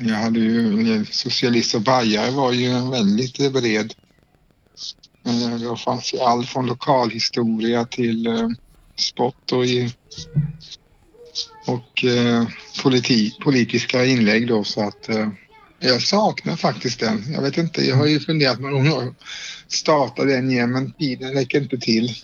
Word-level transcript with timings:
Jag 0.00 0.16
hade 0.16 0.40
ju, 0.40 0.94
eh, 0.94 1.02
socialist 1.10 1.74
och 1.74 1.82
bajare 1.82 2.30
var 2.30 2.52
ju 2.52 2.90
väldigt 2.90 3.52
bred. 3.52 3.94
Eh, 5.26 5.58
det 5.58 5.76
fanns 5.76 6.14
ju 6.14 6.18
allt 6.18 6.48
från 6.48 6.66
lokalhistoria 6.66 7.84
till 7.84 8.26
eh, 8.26 8.48
spott 9.00 9.34
sport 9.34 9.52
och, 9.52 9.66
i, 9.66 9.92
och 11.66 12.04
politi, 12.82 13.38
politiska 13.40 14.04
inlägg 14.04 14.48
då 14.48 14.64
så 14.64 14.88
att 14.88 15.08
jag 15.80 16.02
saknar 16.02 16.56
faktiskt 16.56 17.00
den. 17.00 17.32
Jag 17.32 17.42
vet 17.42 17.58
inte, 17.58 17.84
jag 17.84 17.96
har 17.96 18.06
ju 18.06 18.20
funderat 18.20 18.60
några 18.60 18.74
gånger 18.74 19.14
starta 19.68 20.24
den 20.24 20.50
igen 20.50 20.72
men 20.72 20.92
tiden 20.92 21.32
räcker 21.32 21.62
inte 21.62 21.78
till. 21.78 22.14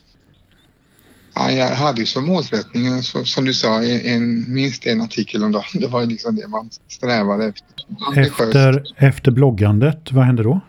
Ja, 1.35 1.51
jag 1.51 1.69
hade 1.69 2.01
ju 2.01 2.07
som 2.07 2.27
målsättning, 2.27 3.03
som 3.03 3.45
du 3.45 3.55
sa, 3.55 3.83
en, 3.83 4.55
minst 4.55 4.87
en 4.87 5.01
artikel 5.01 5.45
om 5.45 5.53
dagen. 5.53 5.65
Det 5.81 5.87
var 5.87 6.01
ju 6.01 6.07
liksom 6.07 6.37
det 6.37 6.49
man 6.49 6.71
strävade 6.89 7.45
efter. 7.45 8.21
Efter, 8.21 8.85
efter 8.97 9.31
bloggandet, 9.31 10.13
vad 10.13 10.25
hände 10.25 10.43
då? 10.43 10.61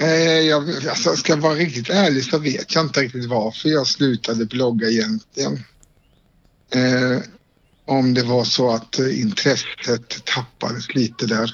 Eh, 0.00 0.40
jag, 0.40 0.62
alltså, 0.88 1.16
ska 1.16 1.32
jag 1.32 1.40
vara 1.40 1.54
riktigt 1.54 1.90
ärlig 1.90 2.24
så 2.24 2.38
vet 2.38 2.74
jag 2.74 2.84
inte 2.84 3.00
riktigt 3.00 3.24
varför 3.24 3.68
jag 3.68 3.86
slutade 3.86 4.46
blogga 4.46 4.88
egentligen. 4.88 5.52
Eh, 6.74 7.22
om 7.84 8.14
det 8.14 8.22
var 8.22 8.44
så 8.44 8.70
att 8.70 8.98
intresset 8.98 10.24
tappades 10.24 10.94
lite 10.94 11.26
där. 11.26 11.50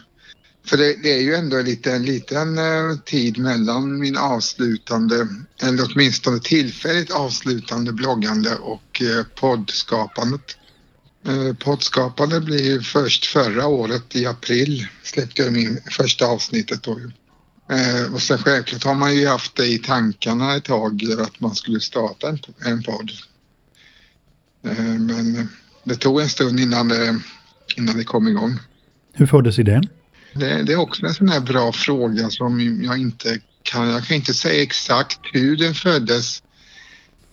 För 0.65 0.77
det, 0.77 1.03
det, 1.03 1.13
är 1.13 1.23
ju 1.23 1.35
ändå 1.35 1.57
en 1.57 1.65
liten, 1.65 2.05
liten 2.05 2.59
eh, 2.59 2.99
tid 3.05 3.39
mellan 3.39 3.99
min 3.99 4.17
avslutande, 4.17 5.29
eller 5.63 5.89
åtminstone 5.93 6.41
tillfälligt 6.41 7.11
avslutande 7.11 7.93
bloggande 7.93 8.57
och 8.57 9.03
eh, 9.03 9.25
poddskapandet. 9.35 10.57
Eh, 11.27 11.57
poddskapande 11.57 12.41
blir 12.41 12.65
ju 12.65 12.81
först 12.81 13.27
förra 13.27 13.67
året 13.67 14.17
i 14.17 14.27
april 14.27 14.87
släppte 15.03 15.43
jag 15.43 15.53
min 15.53 15.81
första 15.91 16.27
avsnittet 16.27 16.83
då. 16.83 17.01
Och 18.13 18.23
sen 18.23 18.39
självklart 18.39 18.85
har 18.85 18.95
man 18.95 19.17
ju 19.17 19.27
haft 19.27 19.57
det 19.57 19.67
i 19.67 19.79
tankarna 19.79 20.57
ett 20.57 20.65
tag 20.65 21.03
att 21.19 21.41
man 21.41 21.55
skulle 21.55 21.81
starta 21.81 22.29
en, 22.29 22.39
en 22.65 22.83
podd. 22.83 23.11
men 24.99 25.49
det 25.85 25.95
tog 25.95 26.21
en 26.21 26.29
stund 26.29 26.61
innan 26.61 26.89
det, 26.89 27.21
innan 27.77 27.97
det 27.97 28.05
kom 28.05 28.29
igång. 28.29 28.59
Hur 29.13 29.27
föddes 29.27 29.59
idén? 29.59 29.89
Det, 30.35 30.63
det, 30.63 30.73
är 30.73 30.77
också 30.77 31.07
en 31.07 31.15
sån 31.15 31.29
här 31.29 31.41
bra 31.41 31.73
fråga 31.73 32.31
som 32.31 32.83
jag 32.83 32.99
inte 32.99 33.41
kan, 33.63 33.89
jag 33.89 34.05
kan 34.05 34.17
inte 34.17 34.35
säga 34.35 34.63
exakt 34.63 35.21
hur 35.33 35.57
den 35.57 35.75
föddes. 35.75 36.43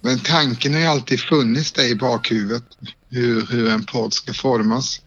Men 0.01 0.19
tanken 0.19 0.73
har 0.73 0.79
ju 0.79 0.85
alltid 0.85 1.19
funnits 1.19 1.71
där 1.71 1.83
i 1.83 1.95
bakhuvudet, 1.95 2.63
hur, 3.09 3.45
hur 3.45 3.69
en 3.69 3.85
podd 3.85 4.13
ska 4.13 4.33
formas. 4.33 5.01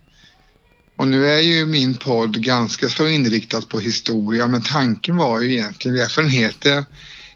Och 0.97 1.09
nu 1.09 1.27
är 1.27 1.41
ju 1.41 1.67
min 1.67 1.95
podd 1.95 2.43
ganska 2.43 2.89
så 2.89 3.09
inriktad 3.09 3.61
på 3.61 3.81
historia, 3.81 4.47
men 4.47 4.63
tanken 4.63 5.17
var 5.17 5.41
ju 5.41 5.53
egentligen, 5.53 5.97
därför 5.97 6.23
den 6.23 6.31
heter 6.31 6.85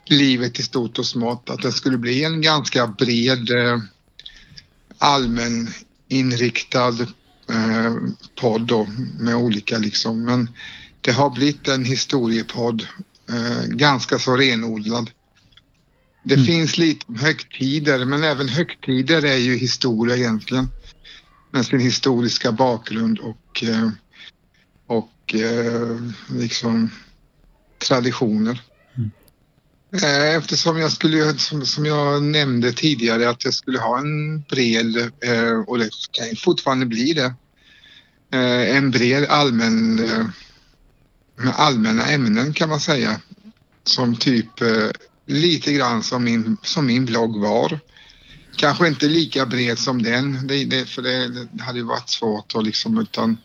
Livet 0.08 0.58
i 0.58 0.62
stort 0.62 0.98
och 0.98 1.06
smått, 1.06 1.50
att 1.50 1.62
det 1.62 1.72
skulle 1.72 1.98
bli 1.98 2.24
en 2.24 2.40
ganska 2.40 2.86
bred 2.86 3.50
eh, 3.50 3.78
allmäninriktad 4.98 5.66
allmän 5.68 5.68
inriktad 6.08 7.06
eh, 7.50 7.96
podd 8.40 8.62
då, 8.62 8.86
med 9.18 9.36
olika 9.36 9.78
liksom. 9.78 10.24
Men 10.24 10.50
det 11.00 11.12
har 11.12 11.30
blivit 11.30 11.68
en 11.68 11.84
historiepodd, 11.84 12.86
eh, 13.30 13.66
ganska 13.66 14.18
så 14.18 14.36
renodlad. 14.36 15.10
Det 16.22 16.34
mm. 16.34 16.46
finns 16.46 16.78
lite 16.78 17.06
högtider, 17.16 18.04
men 18.04 18.24
även 18.24 18.48
högtider 18.48 19.24
är 19.24 19.36
ju 19.36 19.56
historia 19.56 20.16
egentligen. 20.16 20.68
Med 21.50 21.66
sin 21.66 21.80
historiska 21.80 22.52
bakgrund 22.52 23.18
och, 23.18 23.64
eh, 23.64 23.90
och 24.86 25.34
eh, 25.34 25.96
liksom 26.28 26.90
traditioner. 27.78 28.62
Eh, 30.02 30.36
eftersom 30.36 30.78
jag 30.78 30.92
skulle, 30.92 31.38
som, 31.38 31.66
som 31.66 31.86
jag 31.86 32.22
nämnde 32.22 32.72
tidigare, 32.72 33.28
att 33.28 33.44
jag 33.44 33.54
skulle 33.54 33.78
ha 33.78 33.98
en 33.98 34.40
bred, 34.40 34.96
eh, 34.96 35.58
och 35.66 35.78
det 35.78 35.90
kan 36.10 36.36
fortfarande 36.36 36.86
bli 36.86 37.12
det, 37.12 37.34
Eh, 38.36 38.76
en 38.76 38.90
bred 38.90 39.24
allmän, 39.24 39.98
eh, 39.98 40.26
med 41.36 41.54
allmänna 41.56 42.06
ämnen 42.06 42.52
kan 42.52 42.68
man 42.68 42.80
säga. 42.80 43.20
Som 43.84 44.16
typ 44.16 44.60
eh, 44.60 44.90
lite 45.26 45.72
grann 45.72 46.02
som 46.02 46.24
min, 46.24 46.56
som 46.62 46.86
min 46.86 47.04
blogg 47.04 47.40
var. 47.40 47.78
Kanske 48.56 48.88
inte 48.88 49.06
lika 49.06 49.46
bred 49.46 49.78
som 49.78 50.02
den, 50.02 50.46
det, 50.46 50.64
det, 50.64 50.88
för 50.88 51.02
det, 51.02 51.28
det 51.28 51.62
hade 51.62 51.82
varit 51.82 52.10
svårt 52.10 52.54
att 52.54 52.64
liksom 52.64 52.98
utan 52.98 53.36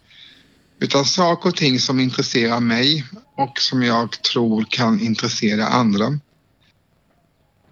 utan 0.79 1.05
saker 1.05 1.49
och 1.49 1.55
ting 1.55 1.79
som 1.79 1.99
intresserar 1.99 2.59
mig 2.59 3.05
och 3.37 3.59
som 3.59 3.83
jag 3.83 4.23
tror 4.23 4.65
kan 4.69 4.99
intressera 4.99 5.67
andra. 5.67 6.19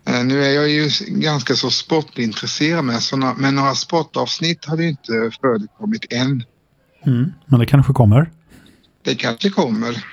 Eh, 0.06 0.24
nu 0.24 0.44
är 0.46 0.50
jag 0.50 0.70
ju 0.70 0.90
ganska 1.08 1.56
så 1.56 1.72
sportintresserad 1.72 2.86
med 2.86 3.04
såna, 3.04 3.34
men 3.34 3.56
några 3.56 3.76
sportavsnitt 3.76 4.66
har 4.66 4.78
det 4.78 4.86
inte 4.86 5.32
förekommit 5.42 6.14
än. 6.14 6.44
Mm, 7.06 7.34
men 7.46 7.60
det 7.60 7.66
kanske 7.66 7.94
kommer? 7.94 8.32
Det 9.02 9.16
kanske 9.16 9.50
kommer. 9.50 10.06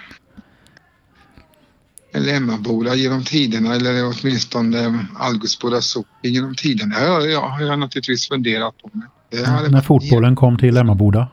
Eller 2.12 2.34
Emmaboda 2.34 2.94
genom 2.94 3.24
tiderna 3.24 3.74
eller 3.74 4.12
åtminstone 4.12 5.06
Algusboda 5.18 5.80
socken 5.80 6.32
genom 6.32 6.54
tiderna. 6.54 7.00
Det 7.00 7.08
har 7.08 7.20
jag, 7.20 7.48
har 7.48 7.62
jag 7.62 7.78
naturligtvis 7.78 8.28
funderat 8.28 8.74
på. 8.82 8.90
Mm, 9.30 9.72
när 9.72 9.80
fotbollen 9.80 10.36
kom 10.36 10.58
till 10.58 10.76
Emmaboda? 10.76 11.28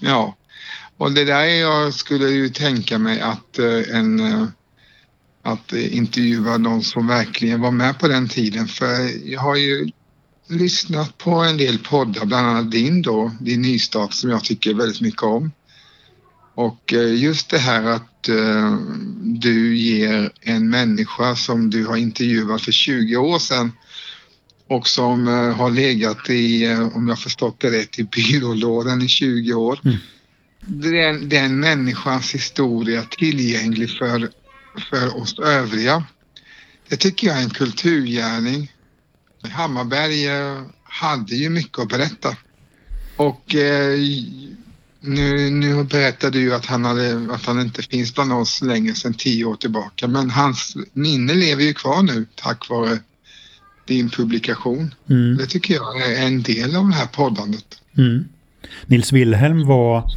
Ja, 0.00 0.36
och 0.96 1.12
det 1.12 1.24
där 1.24 1.44
jag 1.44 1.94
skulle 1.94 2.28
ju 2.28 2.48
tänka 2.48 2.98
mig 2.98 3.20
att 3.20 3.58
eh, 3.58 3.96
en 3.96 4.20
eh, 4.20 4.46
att 5.42 5.72
intervjua 5.72 6.58
någon 6.58 6.82
som 6.82 7.06
verkligen 7.06 7.60
var 7.60 7.70
med 7.70 7.98
på 7.98 8.08
den 8.08 8.28
tiden. 8.28 8.66
För 8.66 8.86
jag 9.30 9.40
har 9.40 9.56
ju 9.56 9.90
lyssnat 10.48 11.18
på 11.18 11.30
en 11.30 11.56
del 11.56 11.78
poddar, 11.78 12.24
bland 12.24 12.46
annat 12.46 12.70
din 12.70 13.02
då, 13.02 13.32
din 13.40 13.62
nystart 13.62 14.12
som 14.12 14.30
jag 14.30 14.44
tycker 14.44 14.74
väldigt 14.74 15.00
mycket 15.00 15.22
om. 15.22 15.52
Och 16.54 16.92
eh, 16.92 17.14
just 17.14 17.50
det 17.50 17.58
här 17.58 17.84
att 17.84 18.28
uh, 18.28 18.78
du 19.22 19.76
ger 19.76 20.32
en 20.40 20.70
människa 20.70 21.36
som 21.36 21.70
du 21.70 21.86
har 21.86 21.96
intervjuat 21.96 22.62
för 22.62 22.72
20 22.72 23.16
år 23.16 23.38
sedan 23.38 23.72
och 24.68 24.88
som 24.88 25.28
uh, 25.28 25.54
har 25.54 25.70
legat 25.70 26.30
i, 26.30 26.66
uh, 26.68 26.96
om 26.96 27.08
jag 27.08 27.18
förstått 27.18 27.60
det 27.60 27.70
rätt, 27.70 27.98
i 27.98 28.04
byrålådan 28.04 29.02
i 29.02 29.08
20 29.08 29.54
år. 29.54 29.80
Mm. 29.84 29.96
Den, 30.66 31.28
den 31.28 31.60
människans 31.60 32.34
historia 32.34 33.02
tillgänglig 33.02 33.90
för 33.90 34.28
för 34.90 35.16
oss 35.16 35.38
övriga. 35.38 36.04
Det 36.88 36.96
tycker 36.96 37.26
jag 37.26 37.38
är 37.38 37.42
en 37.42 37.50
kulturgärning. 37.50 38.72
Hammarberg 39.52 40.26
eh, 40.26 40.62
hade 40.84 41.34
ju 41.34 41.50
mycket 41.50 41.78
att 41.78 41.88
berätta. 41.88 42.36
Och 43.16 43.54
eh, 43.54 43.98
nu, 45.00 45.50
nu 45.50 45.84
berättade 45.84 46.38
du 46.38 46.54
att 46.54 46.66
han, 46.66 46.84
hade, 46.84 47.34
att 47.34 47.46
han 47.46 47.60
inte 47.60 47.82
finns 47.82 48.14
bland 48.14 48.32
oss 48.32 48.62
längre 48.62 48.94
sedan 48.94 49.14
tio 49.14 49.44
år 49.44 49.56
tillbaka. 49.56 50.08
Men 50.08 50.30
hans 50.30 50.76
minne 50.92 51.34
lever 51.34 51.62
ju 51.62 51.74
kvar 51.74 52.02
nu 52.02 52.26
tack 52.34 52.70
vare 52.70 52.98
din 53.86 54.10
publikation. 54.10 54.94
Mm. 55.10 55.36
Det 55.36 55.46
tycker 55.46 55.74
jag 55.74 56.02
är 56.02 56.26
en 56.26 56.42
del 56.42 56.76
av 56.76 56.88
det 56.88 56.94
här 56.94 57.06
poddandet. 57.06 57.64
Mm. 57.98 58.24
Nils 58.86 59.12
Wilhelm 59.12 59.66
var 59.66 60.10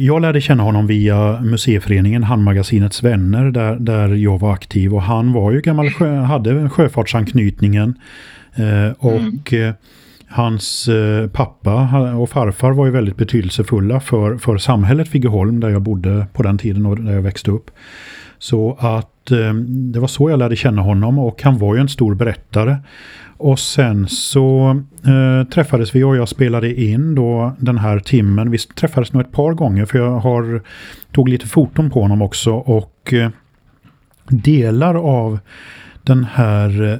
jag 0.00 0.22
lärde 0.22 0.40
känna 0.40 0.62
honom 0.62 0.86
via 0.86 1.40
museiföreningen 1.40 2.22
Handmagasinets 2.22 3.02
vänner 3.02 3.50
där, 3.50 3.76
där 3.76 4.08
jag 4.08 4.38
var 4.40 4.52
aktiv 4.52 4.94
och 4.94 5.02
han 5.02 5.32
var 5.32 5.52
ju 5.52 5.60
gammal 5.60 5.90
sjö, 5.90 6.16
hade 6.16 6.68
sjöfartsanknytningen 6.68 7.94
eh, 8.54 8.92
och 8.98 9.52
mm. 9.52 9.74
hans 10.26 10.88
pappa 11.32 12.04
och 12.14 12.30
farfar 12.30 12.72
var 12.72 12.86
ju 12.86 12.92
väldigt 12.92 13.16
betydelsefulla 13.16 14.00
för, 14.00 14.38
för 14.38 14.58
samhället 14.58 15.14
Vigeholm 15.14 15.60
där 15.60 15.68
jag 15.68 15.82
bodde 15.82 16.26
på 16.32 16.42
den 16.42 16.58
tiden 16.58 16.86
och 16.86 17.00
där 17.00 17.12
jag 17.12 17.22
växte 17.22 17.50
upp. 17.50 17.70
Så 18.38 18.76
att 18.80 19.11
Eh, 19.30 19.54
det 19.54 20.00
var 20.00 20.08
så 20.08 20.30
jag 20.30 20.38
lärde 20.38 20.56
känna 20.56 20.82
honom 20.82 21.18
och 21.18 21.42
han 21.42 21.58
var 21.58 21.74
ju 21.74 21.80
en 21.80 21.88
stor 21.88 22.14
berättare. 22.14 22.76
Och 23.36 23.58
sen 23.58 24.08
så 24.08 24.82
eh, 25.06 25.48
träffades 25.48 25.94
vi 25.94 26.04
och 26.04 26.16
jag 26.16 26.28
spelade 26.28 26.82
in 26.82 27.14
då 27.14 27.52
den 27.58 27.78
här 27.78 27.98
timmen. 27.98 28.50
Vi 28.50 28.58
träffades 28.58 29.12
nog 29.12 29.22
ett 29.22 29.32
par 29.32 29.52
gånger 29.52 29.84
för 29.84 29.98
jag 29.98 30.18
har 30.18 30.62
tog 31.12 31.28
lite 31.28 31.46
foton 31.46 31.90
på 31.90 32.02
honom 32.02 32.22
också 32.22 32.52
och 32.52 33.12
eh, 33.12 33.30
delar 34.28 34.94
av 34.94 35.38
den 36.02 36.24
här, 36.24 36.92
eh, 36.92 36.98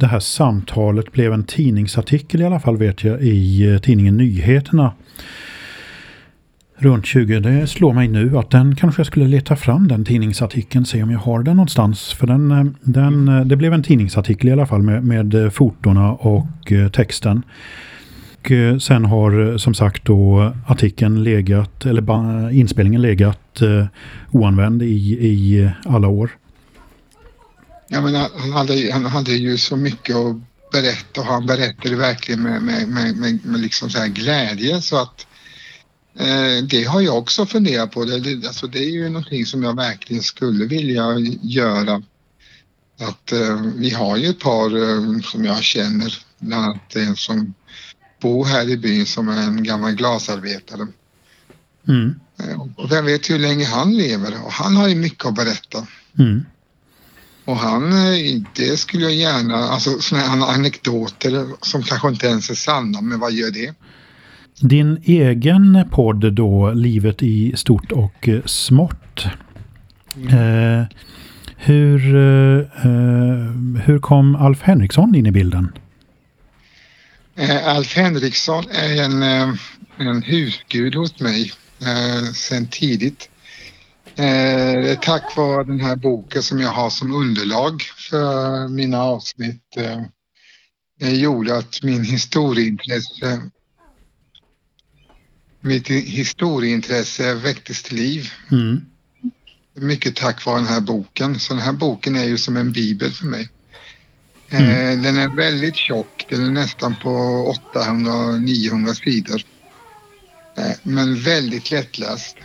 det 0.00 0.06
här 0.06 0.20
samtalet 0.20 1.12
blev 1.12 1.32
en 1.32 1.44
tidningsartikel 1.44 2.40
i 2.40 2.44
alla 2.44 2.60
fall 2.60 2.76
vet 2.76 3.04
jag 3.04 3.22
i 3.22 3.70
eh, 3.72 3.78
tidningen 3.78 4.16
Nyheterna 4.16 4.92
runt 6.76 7.06
20. 7.06 7.40
Det 7.40 7.66
slår 7.66 7.92
mig 7.92 8.08
nu 8.08 8.38
att 8.38 8.50
den 8.50 8.76
kanske 8.76 9.00
jag 9.00 9.06
skulle 9.06 9.28
leta 9.28 9.56
fram 9.56 9.88
den 9.88 10.04
tidningsartikeln, 10.04 10.86
se 10.86 11.02
om 11.02 11.10
jag 11.10 11.18
har 11.18 11.42
den 11.42 11.56
någonstans. 11.56 12.12
För 12.12 12.26
den, 12.26 12.50
eh, 12.50 12.64
den, 12.80 13.28
eh, 13.28 13.44
det 13.44 13.56
blev 13.56 13.72
en 13.72 13.82
tidningsartikel 13.82 14.48
i 14.48 14.52
alla 14.52 14.66
fall 14.66 14.82
med, 14.82 15.04
med 15.04 15.34
eh, 15.34 15.50
fotona 15.50 16.12
och 16.12 16.72
texten. 16.92 17.42
Och 18.40 18.52
sen 18.82 19.04
har 19.04 19.58
som 19.58 19.74
sagt 19.74 20.04
då 20.04 20.52
artikeln 20.66 21.22
legat, 21.22 21.86
eller 21.86 22.50
inspelningen 22.50 23.02
legat 23.02 23.62
oanvänd 24.30 24.82
i, 24.82 25.26
i 25.26 25.70
alla 25.84 26.08
år. 26.08 26.30
Ja, 27.88 28.00
men 28.00 28.14
han, 28.14 28.52
hade, 28.52 28.92
han 28.92 29.04
hade 29.04 29.32
ju 29.32 29.56
så 29.56 29.76
mycket 29.76 30.16
att 30.16 30.36
berätta 30.72 31.20
och 31.20 31.26
han 31.26 31.46
berättade 31.46 31.96
verkligen 31.96 32.42
med, 32.42 32.62
med, 32.62 32.88
med, 32.88 33.16
med, 33.16 33.38
med 33.44 33.60
liksom 33.60 33.90
så 33.90 33.98
här 33.98 34.08
glädje 34.08 34.80
så 34.80 35.02
att 35.02 35.26
det 36.68 36.84
har 36.84 37.00
jag 37.00 37.18
också 37.18 37.46
funderat 37.46 37.90
på. 37.90 38.04
Det, 38.04 38.46
alltså 38.46 38.66
det 38.66 38.78
är 38.78 38.90
ju 38.90 39.08
någonting 39.08 39.46
som 39.46 39.62
jag 39.62 39.76
verkligen 39.76 40.22
skulle 40.22 40.64
vilja 40.64 41.18
göra. 41.42 42.02
Att 43.00 43.32
eh, 43.32 43.60
vi 43.76 43.90
har 43.90 44.16
ju 44.16 44.28
ett 44.28 44.40
par 44.40 44.76
eh, 44.76 45.20
som 45.20 45.44
jag 45.44 45.62
känner, 45.62 46.18
bland 46.38 46.64
annat 46.64 46.96
en 46.96 47.16
som 47.16 47.54
bor 48.20 48.44
här 48.44 48.68
i 48.68 48.76
byn 48.76 49.06
som 49.06 49.28
är 49.28 49.42
en 49.42 49.62
gammal 49.62 49.92
glasarbetare. 49.92 50.86
Mm. 51.88 52.14
Eh, 52.38 52.60
och 52.76 52.92
vem 52.92 53.04
vet 53.04 53.30
hur 53.30 53.38
länge 53.38 53.64
han 53.64 53.96
lever 53.96 54.44
och 54.44 54.52
han 54.52 54.76
har 54.76 54.88
ju 54.88 54.94
mycket 54.94 55.26
att 55.26 55.34
berätta. 55.34 55.86
Mm. 56.18 56.44
Och 57.44 57.56
han, 57.56 57.92
eh, 57.92 58.42
det 58.54 58.76
skulle 58.76 59.02
jag 59.02 59.14
gärna, 59.14 59.56
alltså 59.56 60.00
sådana 60.00 60.46
anekdoter 60.46 61.46
som 61.60 61.82
kanske 61.82 62.08
inte 62.08 62.26
ens 62.26 62.50
är 62.50 62.54
sanna, 62.54 63.00
men 63.00 63.20
vad 63.20 63.32
gör 63.32 63.50
det? 63.50 63.74
Din 64.60 65.02
egen 65.04 65.88
podd 65.90 66.32
då, 66.32 66.72
Livet 66.72 67.22
i 67.22 67.52
stort 67.56 67.92
och 67.92 68.28
eh, 68.28 68.42
smått. 68.44 69.26
Mm. 70.16 70.80
Eh, 70.80 70.86
hur, 71.56 72.16
eh, 72.16 73.82
hur 73.84 73.98
kom 73.98 74.36
Alf 74.36 74.62
Henriksson 74.62 75.14
in 75.14 75.26
i 75.26 75.30
bilden? 75.30 75.72
Eh, 77.36 77.68
Alf 77.68 77.96
Henriksson 77.96 78.64
är 78.70 79.02
en, 79.02 79.22
eh, 79.22 79.54
en 79.98 80.22
husgud 80.22 80.94
hos 80.94 81.20
mig 81.20 81.52
eh, 81.80 82.32
sedan 82.32 82.66
tidigt. 82.66 83.28
Eh, 84.16 84.98
tack 84.98 85.36
vare 85.36 85.64
den 85.64 85.80
här 85.80 85.96
boken 85.96 86.42
som 86.42 86.60
jag 86.60 86.70
har 86.70 86.90
som 86.90 87.12
underlag 87.12 87.82
för 88.10 88.68
mina 88.68 89.02
avsnitt 89.02 89.76
eh, 91.00 91.14
gjorde 91.14 91.56
att 91.58 91.82
min 91.82 92.04
historieintresse 92.04 93.40
mitt 95.64 95.88
historieintresse 95.90 97.34
väcktes 97.34 97.82
till 97.82 97.96
liv. 97.96 98.30
Mm. 98.50 98.80
Mycket 99.74 100.16
tack 100.16 100.46
vare 100.46 100.56
den 100.56 100.66
här 100.66 100.80
boken. 100.80 101.40
Så 101.40 101.54
den 101.54 101.62
här 101.62 101.72
boken 101.72 102.16
är 102.16 102.24
ju 102.24 102.38
som 102.38 102.56
en 102.56 102.72
bibel 102.72 103.10
för 103.10 103.26
mig. 103.26 103.48
Mm. 104.50 104.70
Eh, 104.70 105.02
den 105.02 105.16
är 105.16 105.36
väldigt 105.36 105.76
tjock. 105.76 106.26
Den 106.28 106.44
är 106.44 106.50
nästan 106.50 106.94
på 107.02 107.10
800-900 107.74 108.94
sidor. 108.94 109.42
Eh, 110.56 110.72
men 110.82 111.20
väldigt 111.20 111.70
lättläst. 111.70 112.36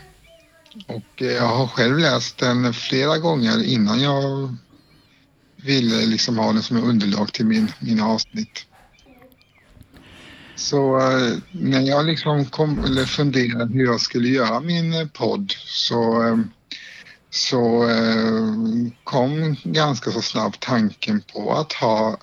Och 0.88 1.22
jag 1.22 1.48
har 1.48 1.68
själv 1.68 1.98
läst 1.98 2.38
den 2.38 2.74
flera 2.74 3.18
gånger 3.18 3.64
innan 3.64 4.02
jag 4.02 4.56
ville 5.56 6.06
liksom 6.06 6.38
ha 6.38 6.54
den 6.54 6.64
som 6.64 6.84
underlag 6.84 7.34
till 7.34 7.46
min, 7.46 7.72
mina 7.80 8.06
avsnitt. 8.06 8.66
Så 10.60 11.00
eh, 11.00 11.38
när 11.52 11.82
jag 11.82 12.06
liksom 12.06 12.46
kom, 12.46 12.84
eller 12.84 13.06
funderade 13.06 13.74
hur 13.74 13.86
jag 13.86 14.02
skulle 14.02 14.28
göra 14.28 14.60
min 14.60 15.10
podd 15.14 15.54
så, 15.66 16.28
eh, 16.28 16.38
så 17.30 17.90
eh, 17.90 18.56
kom 19.04 19.56
ganska 19.64 20.12
så 20.12 20.22
snabbt 20.22 20.60
tanken 20.60 21.22
på 21.34 21.54
att 21.54 21.74
ha 21.74 22.18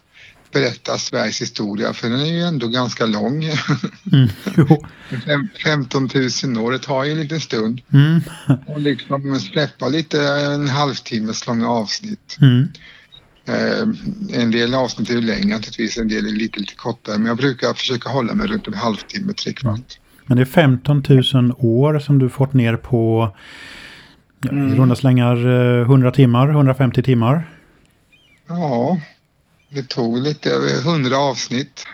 berätta 0.52 0.98
Sveriges 0.98 1.40
historia 1.40 1.92
för 1.92 2.10
den 2.10 2.20
är 2.20 2.32
ju 2.32 2.40
ändå 2.40 2.68
ganska 2.68 3.06
lång. 3.06 3.44
Mm, 4.12 4.28
15 5.64 6.08
000 6.44 6.58
år, 6.58 6.72
det 6.72 6.78
tar 6.78 7.04
ju 7.04 7.12
en 7.12 7.20
liten 7.20 7.40
stund. 7.40 7.80
Mm. 7.92 8.20
Och 8.66 8.80
liksom 8.80 9.40
släppa 9.40 9.88
lite 9.88 10.22
en 10.28 10.68
halvtimmes 10.68 11.46
långa 11.46 11.68
avsnitt. 11.68 12.36
Mm. 12.40 12.68
Eh, 13.48 13.88
en 14.40 14.50
del 14.50 14.75
avsnitt 14.75 15.10
är 15.10 15.14
längre 15.14 15.56
naturligtvis, 15.56 15.98
en 15.98 16.08
del 16.08 16.26
är 16.26 16.31
lite, 16.32 16.60
lite 16.60 16.75
kortare. 16.75 17.19
Men 17.19 17.26
jag 17.26 17.37
brukar 17.37 17.75
försöka 17.75 18.08
hålla 18.08 18.34
mig 18.34 18.46
runt 18.46 18.66
en 18.66 18.75
halvtimme, 18.75 19.32
tre 19.32 19.52
kvart. 19.52 19.98
Men 20.26 20.37
det 20.37 20.43
är 20.43 20.44
15 20.44 21.02
000 21.34 21.52
år 21.58 21.98
som 21.98 22.19
du 22.19 22.28
fått 22.28 22.52
ner 22.52 22.76
på 22.76 23.34
mm. 24.50 24.72
i 24.72 24.76
runda 24.76 24.96
slängar 24.96 25.46
100 25.82 26.10
timmar, 26.10 26.48
150 26.48 27.02
timmar. 27.02 27.50
Ja, 28.48 29.00
det 29.69 29.88
tog 29.88 30.19
lite 30.19 30.50
över 30.50 30.90
100 30.90 31.16
avsnitt 31.16 31.87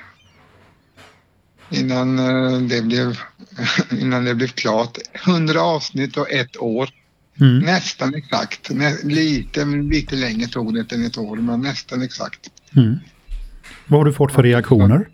innan 1.71 2.19
eh, 2.19 2.59
det 2.59 2.83
blev, 2.83 3.19
innan 4.01 4.25
det 4.25 4.35
blev 4.35 4.49
klart. 4.49 4.99
100 5.13 5.61
avsnitt 5.61 6.17
och 6.17 6.31
ett 6.31 6.57
år. 6.57 6.89
Mm. 7.41 7.59
Nästan 7.59 8.15
exakt. 8.15 8.71
Nä, 8.71 8.97
lite, 9.05 9.65
lite 9.65 10.17
längre 10.17 10.47
tog 10.47 10.75
det 10.75 10.93
än 10.93 11.07
ett 11.07 11.19
år, 11.19 11.37
men 11.37 11.61
nästan 11.61 12.03
exakt. 12.03 12.51
Mm. 12.77 12.99
Vad 13.87 14.01
har 14.01 14.05
du 14.05 14.13
fått 14.13 14.33
för 14.33 14.43
reaktioner? 14.43 15.09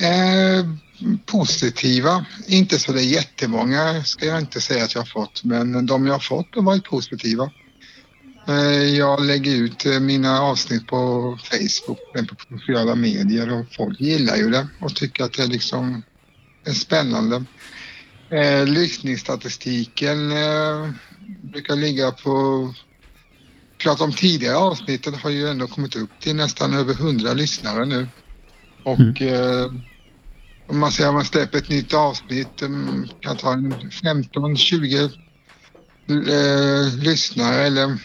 Eh, 0.00 0.66
positiva. 1.26 2.26
Inte 2.46 2.78
så 2.78 2.92
det 2.92 3.02
är 3.02 3.12
jättemånga 3.12 4.04
ska 4.04 4.26
jag 4.26 4.40
inte 4.40 4.60
säga 4.60 4.84
att 4.84 4.94
jag 4.94 5.00
har 5.00 5.06
fått, 5.06 5.44
men 5.44 5.86
de 5.86 6.06
jag 6.06 6.14
har 6.14 6.20
fått 6.20 6.54
har 6.54 6.62
varit 6.62 6.84
positiva. 6.84 7.50
Eh, 8.48 8.96
jag 8.96 9.24
lägger 9.24 9.52
ut 9.52 9.86
eh, 9.86 10.00
mina 10.00 10.40
avsnitt 10.40 10.86
på 10.86 11.38
Facebook, 11.42 12.28
på 12.28 12.56
sociala 12.58 12.94
medier 12.94 13.52
och 13.52 13.66
folk 13.76 14.00
gillar 14.00 14.36
ju 14.36 14.50
det 14.50 14.68
och 14.80 14.94
tycker 14.94 15.24
att 15.24 15.32
det 15.32 15.46
liksom 15.46 16.02
är 16.64 16.72
spännande. 16.72 17.44
Eh, 18.30 18.66
lyssningsstatistiken 18.66 20.32
eh, 20.32 20.90
brukar 21.42 21.76
ligga 21.76 22.10
på... 22.10 22.74
Klart 23.76 23.98
de 23.98 24.12
tidigare 24.12 24.56
avsnitten 24.56 25.14
har 25.14 25.30
ju 25.30 25.48
ändå 25.48 25.66
kommit 25.66 25.96
upp 25.96 26.10
till 26.20 26.36
nästan 26.36 26.74
över 26.74 26.94
100 26.94 27.32
lyssnare 27.32 27.84
nu. 27.84 28.08
Och 28.82 29.20
mm. 29.20 29.34
eh, 29.34 29.72
om 30.66 30.78
man 30.78 30.92
säger 30.92 31.08
att 31.08 31.14
man 31.14 31.24
släpper 31.24 31.58
ett 31.58 31.68
nytt 31.68 31.94
avsnitt, 31.94 32.62
um, 32.62 33.08
kan 33.20 33.36
ta 33.36 33.52
en 33.52 33.72
15-20 33.72 35.10
eh, 36.08 36.98
lyssnare 37.02 37.54
eller 37.54 37.98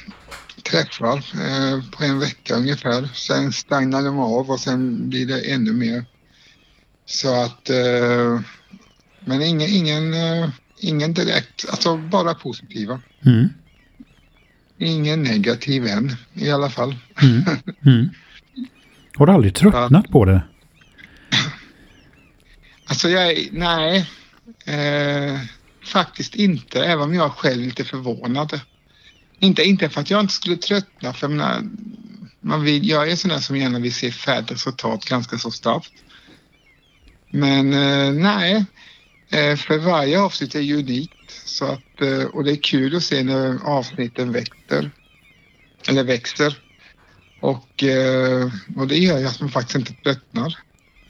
träffar 0.63 1.17
eh, 1.17 1.83
på 1.91 2.03
en 2.03 2.19
vecka 2.19 2.55
ungefär. 2.55 3.09
Sen 3.13 3.53
stannar 3.53 4.03
de 4.03 4.19
av 4.19 4.51
och 4.51 4.59
sen 4.59 5.09
blir 5.09 5.25
det 5.25 5.51
ännu 5.51 5.73
mer. 5.73 6.05
Så 7.05 7.43
att 7.43 7.69
eh, 7.69 8.39
men 9.25 9.41
ingen, 9.41 9.69
ingen, 9.69 10.13
uh, 10.13 10.49
ingen 10.79 11.13
direkt, 11.13 11.65
alltså 11.69 11.97
bara 11.97 12.33
positiva. 12.33 12.99
Mm. 13.25 13.49
Ingen 14.77 15.23
negativ 15.23 15.87
än 15.87 16.15
i 16.33 16.51
alla 16.51 16.69
fall. 16.69 16.95
Mm. 17.21 17.43
Mm. 17.85 18.09
Har 19.15 19.25
du 19.25 19.31
aldrig 19.31 19.55
tröttnat 19.55 20.09
på 20.09 20.25
det? 20.25 20.41
Alltså 22.85 23.09
jag, 23.09 23.49
nej. 23.51 24.09
Eh, 24.65 25.39
faktiskt 25.85 26.35
inte, 26.35 26.85
även 26.85 27.03
om 27.03 27.13
jag 27.13 27.31
själv 27.31 27.61
är 27.61 27.65
lite 27.65 27.83
förvånad. 27.83 28.59
Inte, 29.39 29.63
inte 29.63 29.89
för 29.89 30.01
att 30.01 30.09
jag 30.09 30.19
inte 30.19 30.33
skulle 30.33 30.57
tröttna, 30.57 31.13
för 31.13 31.27
menar, 31.27 31.61
man 32.41 32.63
vill, 32.63 32.89
jag 32.89 33.11
är 33.11 33.15
sån 33.15 33.29
där 33.29 33.39
som 33.39 33.57
gärna 33.57 33.79
vill 33.79 33.93
se 33.93 34.11
färdigt 34.11 34.51
resultat 34.51 35.05
ganska 35.05 35.37
så 35.37 35.51
snabbt. 35.51 35.91
Men 37.31 37.73
eh, 37.73 38.11
nej, 38.11 38.55
Eh, 38.55 38.63
för 39.33 39.77
varje 39.77 40.19
avsnitt 40.19 40.55
är 40.55 40.73
unikt 40.73 41.31
så 41.45 41.65
att, 41.65 42.01
eh, 42.01 42.23
och 42.23 42.43
det 42.43 42.51
är 42.51 42.63
kul 42.63 42.95
att 42.95 43.03
se 43.03 43.23
när 43.23 43.65
avsnitten 43.65 44.31
växer. 44.31 44.91
Eller 45.87 46.03
växer. 46.03 46.57
Och, 47.39 47.83
eh, 47.83 48.51
och 48.77 48.87
det 48.87 48.97
gör 48.97 49.19
ju 49.19 49.25
att 49.25 49.41
man 49.41 49.49
faktiskt 49.49 49.75
inte 49.75 49.93
tröttnar. 49.93 50.57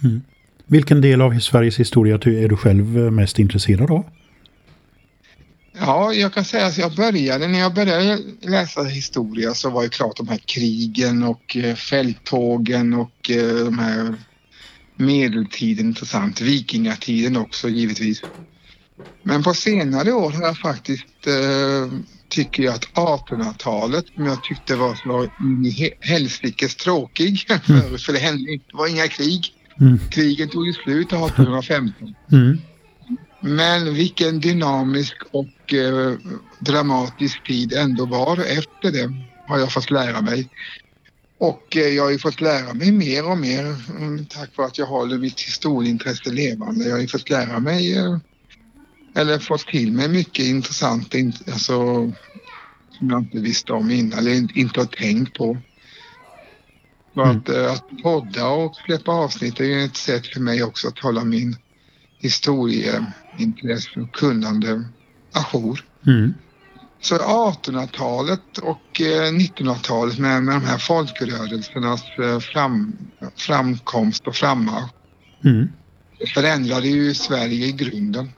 Mm. 0.04 0.22
Vilken 0.66 1.02
del 1.02 1.22
av 1.22 1.40
Sveriges 1.40 1.80
historia 1.80 2.16
är 2.16 2.48
du 2.48 2.58
själv 2.58 2.86
mest 2.86 3.40
intresserad 3.40 3.92
av? 3.92 4.06
Ja, 5.80 6.14
jag 6.14 6.34
kan 6.34 6.46
säga 6.46 6.66
att 6.66 6.78
jag 6.78 6.96
började, 6.96 7.48
när 7.48 7.60
jag 7.60 7.74
började 7.74 8.20
läsa 8.42 8.84
historia 8.84 9.54
så 9.54 9.70
var 9.70 9.84
det 9.84 9.90
klart 9.90 10.18
de 10.18 10.28
här 10.28 10.38
krigen 10.38 11.24
och 11.24 11.58
fälttågen 11.76 12.94
och 12.94 13.32
de 13.66 13.80
här 13.80 14.16
medeltiden 14.96 15.86
intressant, 15.86 16.42
vikingatiden 16.42 17.38
också 17.38 17.70
givetvis. 17.70 18.22
Men 19.24 19.44
på 19.44 19.54
senare 19.54 20.12
år 20.12 20.32
har 20.32 20.42
jag 20.42 20.58
faktiskt, 20.58 21.28
eh, 21.28 22.00
tycker 22.30 22.64
jag 22.64 22.74
att 22.74 22.86
1800-talet, 22.94 24.06
som 24.16 24.26
jag 24.26 24.44
tyckte 24.44 24.76
var 24.76 24.96
så 24.96 25.30
helsikes 26.00 26.76
tråkig 26.76 27.46
mm. 27.70 27.98
för 27.98 28.14
det 28.14 28.20
hände 28.20 28.52
det 28.52 28.60
var 28.74 28.88
inga 28.88 29.08
krig. 29.08 29.54
Mm. 29.82 30.00
Krigen 30.12 30.50
tog 30.50 30.68
ju 30.68 30.74
slut 30.74 31.08
1815. 31.08 32.16
Mm. 32.32 32.58
Men 33.40 33.94
vilken 33.94 34.40
dynamisk 34.40 35.16
och 35.32 35.74
eh, 35.74 36.14
dramatisk 36.60 37.44
tid 37.48 37.74
ändå 37.74 38.06
var 38.06 38.38
efter 38.38 38.92
det, 38.92 39.14
har 39.48 39.60
jag 39.60 39.72
fått 39.72 39.92
lära 39.92 40.22
mig. 40.22 40.50
Och 41.44 41.78
eh, 41.78 41.88
jag 41.88 42.04
har 42.04 42.12
ju 42.12 42.20
fått 42.20 42.42
lära 42.42 42.74
mig 42.74 42.92
mer 42.92 43.30
och 43.32 43.38
mer 43.38 43.76
mm, 43.98 44.26
tack 44.26 44.58
vare 44.58 44.68
att 44.68 44.78
jag 44.78 44.86
håller 44.86 45.18
mitt 45.18 45.42
historieintresse 45.42 46.32
levande. 46.32 46.86
Jag 46.86 46.92
har 46.92 47.02
ju 47.02 47.08
fått 47.08 47.30
lära 47.30 47.60
mig 47.60 47.98
eh, 47.98 48.18
eller 49.16 49.40
fått 49.40 49.68
till 49.68 49.92
mig 49.92 50.10
mycket 50.10 50.46
intressant 50.46 51.16
alltså, 51.16 51.74
som 52.92 53.10
jag 53.10 53.20
inte 53.20 53.40
visste 53.40 53.74
om 53.74 53.92
innan 53.92 54.20
eller 54.20 54.58
inte 54.58 54.80
har 54.80 54.86
tänkt 54.86 55.38
på. 55.38 55.58
Mm. 57.16 57.30
att, 57.30 57.50
eh, 57.50 57.72
att 57.72 58.04
podda 58.04 58.48
och 58.48 58.76
släppa 58.76 59.12
avsnitt 59.12 59.60
är 59.60 59.64
ju 59.64 59.86
ett 59.86 59.98
sätt 59.98 60.28
för 60.28 60.40
mig 60.40 60.64
också 60.64 60.88
att 60.88 61.00
hålla 61.00 61.24
min 61.24 61.56
historieintresse 62.20 64.00
och 64.00 64.16
kunnande 64.16 64.84
ajour. 65.32 65.86
Mm. 66.08 66.34
Så 67.04 67.16
1800-talet 67.16 68.58
och 68.58 68.82
1900-talet 68.98 70.16
eh, 70.16 70.22
med, 70.22 70.44
med 70.44 70.56
de 70.56 70.66
här 70.66 70.78
folkrörelsernas 70.78 72.04
eh, 72.18 72.40
fram, 72.40 72.98
framkomst 73.36 74.28
och 74.28 74.36
frammarsch 74.36 74.92
mm. 75.46 75.68
förändrade 76.34 76.88
ju 76.88 77.14
Sverige 77.14 77.66
i 77.66 77.72
grunden. 77.72 78.30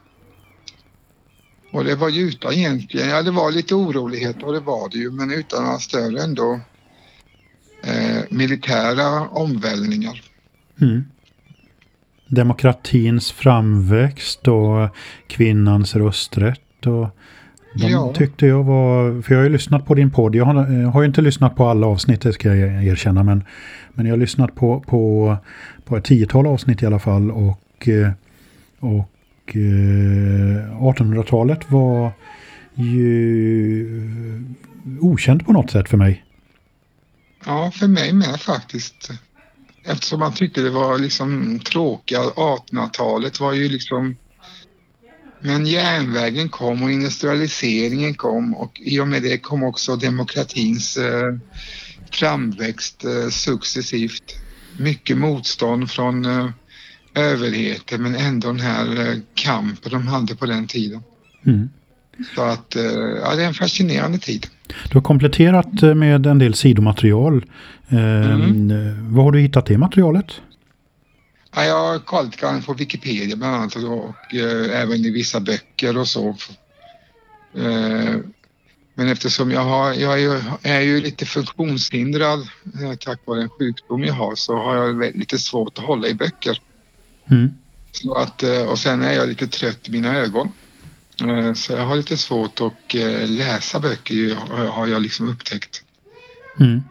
Och 1.72 1.84
det 1.84 1.96
var 1.96 2.10
ju 2.10 2.22
utan 2.22 2.54
egentligen, 2.54 3.10
ja 3.10 3.22
det 3.22 3.32
var 3.32 3.52
lite 3.52 3.76
oroligheter 3.76 4.46
och 4.46 4.54
det 4.54 4.60
var 4.60 4.90
det 4.90 4.98
ju 4.98 5.12
men 5.12 5.32
utan 5.32 5.64
några 5.64 5.80
större 5.80 6.24
ändå 6.24 6.60
eh, 7.84 8.24
militära 8.30 9.30
omvälvningar. 9.30 10.22
Mm. 10.82 11.06
Demokratins 12.28 13.32
framväxt 13.32 14.48
och 14.48 14.96
kvinnans 15.28 15.96
rösträtt 15.96 16.86
och 16.86 17.10
de 17.76 17.88
ja. 17.88 18.14
tyckte 18.16 18.46
jag 18.46 18.64
var, 18.64 19.22
för 19.22 19.34
jag 19.34 19.40
har 19.40 19.44
ju 19.44 19.50
lyssnat 19.50 19.86
på 19.86 19.94
din 19.94 20.12
podd, 20.12 20.36
jag 20.36 20.46
har, 20.46 20.72
jag 20.72 20.90
har 20.90 21.02
ju 21.02 21.08
inte 21.08 21.22
lyssnat 21.22 21.56
på 21.56 21.66
alla 21.66 21.88
avsnitt, 21.88 22.22
det 22.22 22.34
ska 22.34 22.56
jag 22.56 22.84
erkänna, 22.84 23.24
men, 23.24 23.44
men 23.94 24.06
jag 24.06 24.14
har 24.14 24.18
lyssnat 24.18 24.56
på, 24.56 24.80
på, 24.80 25.38
på 25.86 25.98
ett 25.98 26.04
tiotal 26.04 26.48
avsnitt 26.48 26.84
i 26.84 26.86
alla 26.86 27.00
fall 27.00 27.32
och, 27.32 27.88
och 28.80 29.10
1800-talet 29.48 31.64
eh, 31.64 31.72
var 31.72 32.12
ju 32.76 34.46
okänt 35.00 35.46
på 35.46 35.54
något 35.54 35.72
sätt 35.72 35.90
för 35.90 35.98
mig. 35.98 36.24
Ja, 37.46 37.72
för 37.72 37.88
mig 37.88 38.14
med 38.14 38.40
faktiskt. 38.40 39.12
Eftersom 39.84 40.20
man 40.20 40.34
tyckte 40.34 40.62
det 40.62 40.70
var 40.70 40.98
liksom 40.98 41.60
tråkiga 41.60 42.20
1800-talet 42.20 43.40
var 43.40 43.54
ju 43.54 43.70
liksom 43.70 44.16
men 45.46 45.66
järnvägen 45.66 46.50
kom 46.50 46.84
och 46.84 46.92
industrialiseringen 46.92 48.14
kom 48.14 48.56
och 48.56 48.82
i 48.84 49.00
och 49.00 49.08
med 49.08 49.24
det 49.24 49.38
kom 49.38 49.64
också 49.64 49.96
demokratins 49.96 50.98
eh, 50.98 51.36
framväxt 52.12 53.06
eh, 53.06 53.30
successivt. 53.30 54.36
Mycket 54.78 55.18
motstånd 55.18 55.92
från 55.92 56.26
eh, 56.26 56.50
överheten 57.16 58.04
men 58.04 58.16
ändå 58.16 58.48
den 58.48 58.60
här 58.60 59.10
eh, 59.10 59.18
kampen 59.34 59.92
de 59.92 60.08
hade 60.08 60.36
på 60.36 60.46
den 60.46 60.68
tiden. 60.68 61.02
Mm. 61.46 61.70
Så 62.36 62.42
att, 62.42 62.76
eh, 62.76 62.84
ja 63.24 63.36
det 63.36 63.44
är 63.44 63.48
en 63.48 63.54
fascinerande 63.54 64.18
tid. 64.18 64.48
Du 64.68 64.98
har 64.98 65.02
kompletterat 65.02 65.84
eh, 65.84 65.96
med 65.96 66.26
en 66.26 66.40
del 66.40 66.54
sidomaterial. 66.54 67.46
Mm. 67.90 69.14
Var 69.16 69.24
har 69.24 69.32
du 69.32 69.40
hittat 69.40 69.66
det 69.66 69.78
materialet? 69.78 70.42
Ja, 71.56 71.66
jag 71.66 71.80
har 71.80 72.00
kollat 72.00 72.66
på 72.66 72.74
Wikipedia 72.74 73.36
bland 73.36 73.56
annat 73.56 73.76
och, 73.76 74.10
och 74.10 74.34
eh, 74.34 74.82
även 74.82 75.06
i 75.06 75.10
vissa 75.10 75.40
böcker 75.40 75.98
och 75.98 76.08
så. 76.08 76.30
Eh, 77.58 78.16
men 78.94 79.08
eftersom 79.08 79.52
jag, 79.52 79.62
har, 79.62 79.94
jag 79.94 80.14
är, 80.14 80.18
ju, 80.18 80.42
är 80.64 80.82
ju 80.82 81.02
lite 81.02 81.26
funktionshindrad 81.26 82.40
eh, 82.82 82.96
tack 83.00 83.20
vare 83.26 83.42
en 83.42 83.50
sjukdom 83.50 84.04
jag 84.04 84.14
har 84.14 84.36
så 84.36 84.56
har 84.56 84.76
jag 84.76 85.16
lite 85.16 85.38
svårt 85.38 85.78
att 85.78 85.86
hålla 85.86 86.08
i 86.08 86.14
böcker. 86.14 86.62
Mm. 87.32 87.54
Så 87.92 88.14
att, 88.14 88.44
eh, 88.44 88.62
och 88.62 88.80
sen 88.80 89.02
är 89.02 89.14
jag 89.14 89.30
lite 89.30 89.48
trött 89.48 89.88
i 89.88 89.92
mina 89.92 90.18
ögon. 90.18 90.52
Eh, 91.22 91.54
så 91.54 91.74
jag 91.74 91.86
har 91.86 91.96
lite 91.96 92.18
svårt 92.18 92.62
att 92.62 92.96
eh, 92.96 93.30
läsa 93.30 93.80
böcker 93.80 94.36
har 94.68 94.88
jag 94.88 95.02
liksom 95.02 95.30
upptäckt. 95.30 95.84
Mm. 96.60 96.84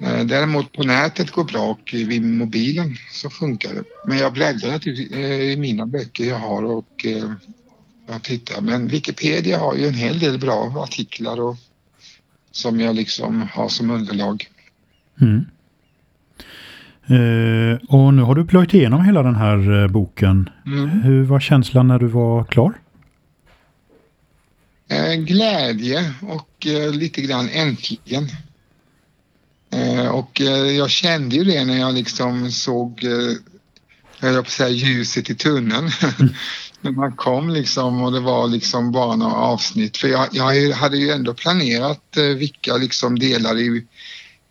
Eh, 0.00 0.24
däremot 0.24 0.72
på 0.72 0.82
nätet 0.82 1.30
går 1.30 1.44
bra 1.44 1.62
och 1.62 1.90
vid 1.92 2.22
mobilen 2.22 2.96
så 3.10 3.30
funkar 3.30 3.74
det. 3.74 3.84
Men 4.06 4.18
jag 4.18 4.32
bläddrar 4.32 4.70
naturligtvis 4.70 5.12
i 5.12 5.56
mina 5.58 5.86
böcker 5.86 6.24
jag 6.24 6.38
har 6.38 6.64
och 6.64 7.06
jag 8.06 8.22
tittar. 8.22 8.60
Men 8.60 8.88
Wikipedia 8.88 9.58
har 9.58 9.74
ju 9.74 9.86
en 9.86 9.94
hel 9.94 10.18
del 10.18 10.38
bra 10.38 10.74
artiklar 10.76 11.40
och, 11.40 11.56
som 12.50 12.80
jag 12.80 12.96
liksom 12.96 13.48
har 13.52 13.68
som 13.68 13.90
underlag. 13.90 14.46
Mm. 15.20 15.44
Eh, 17.06 17.78
och 17.88 18.14
nu 18.14 18.22
har 18.22 18.34
du 18.34 18.46
plöjt 18.46 18.74
igenom 18.74 19.04
hela 19.04 19.22
den 19.22 19.34
här 19.34 19.88
boken. 19.88 20.50
Mm. 20.66 20.88
Hur 20.88 21.24
var 21.24 21.40
känslan 21.40 21.88
när 21.88 21.98
du 21.98 22.06
var 22.06 22.44
klar? 22.44 22.78
Eh, 24.90 25.14
glädje 25.14 26.14
och 26.22 26.66
eh, 26.66 26.92
lite 26.92 27.22
grann 27.22 27.48
äntligen. 27.48 28.28
Eh, 30.08 30.14
och 30.14 30.40
jag 30.76 30.90
kände 30.90 31.36
ju 31.36 31.44
det 31.44 31.64
när 31.64 31.78
jag 31.78 31.94
liksom 31.94 32.50
såg, 32.50 33.00
jag 34.20 34.28
höll 34.28 34.34
på 34.34 34.40
att 34.40 34.50
säga 34.50 34.68
ljuset 34.68 35.30
i 35.30 35.34
tunneln. 35.34 35.90
Mm. 36.18 36.34
när 36.80 36.90
man 36.90 37.12
kom 37.12 37.50
liksom 37.50 38.02
och 38.02 38.12
det 38.12 38.20
var 38.20 38.48
liksom 38.48 38.92
bara 38.92 39.16
några 39.16 39.34
avsnitt. 39.34 39.96
För 39.96 40.08
jag, 40.08 40.28
jag 40.32 40.72
hade 40.72 40.96
ju 40.96 41.10
ändå 41.10 41.34
planerat 41.34 42.16
vilka 42.36 42.76
liksom 42.76 43.18
delar 43.18 43.58
i, 43.58 43.86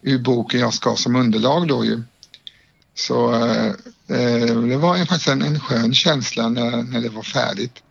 ur 0.02 0.20
boken 0.20 0.60
jag 0.60 0.74
ska 0.74 0.90
ha 0.90 0.98
som 0.98 1.16
underlag 1.16 1.68
då 1.68 1.86
ju. 1.86 2.04
Så 2.96 3.34
eh, 3.36 3.74
det 4.68 4.78
var 4.78 4.98
faktiskt 5.06 5.28
en, 5.28 5.42
en 5.42 5.60
skön 5.60 5.94
känsla 5.94 6.50
när, 6.50 6.84
när 6.84 7.02
det 7.02 7.10
var 7.10 7.24
färdigt. 7.24 7.84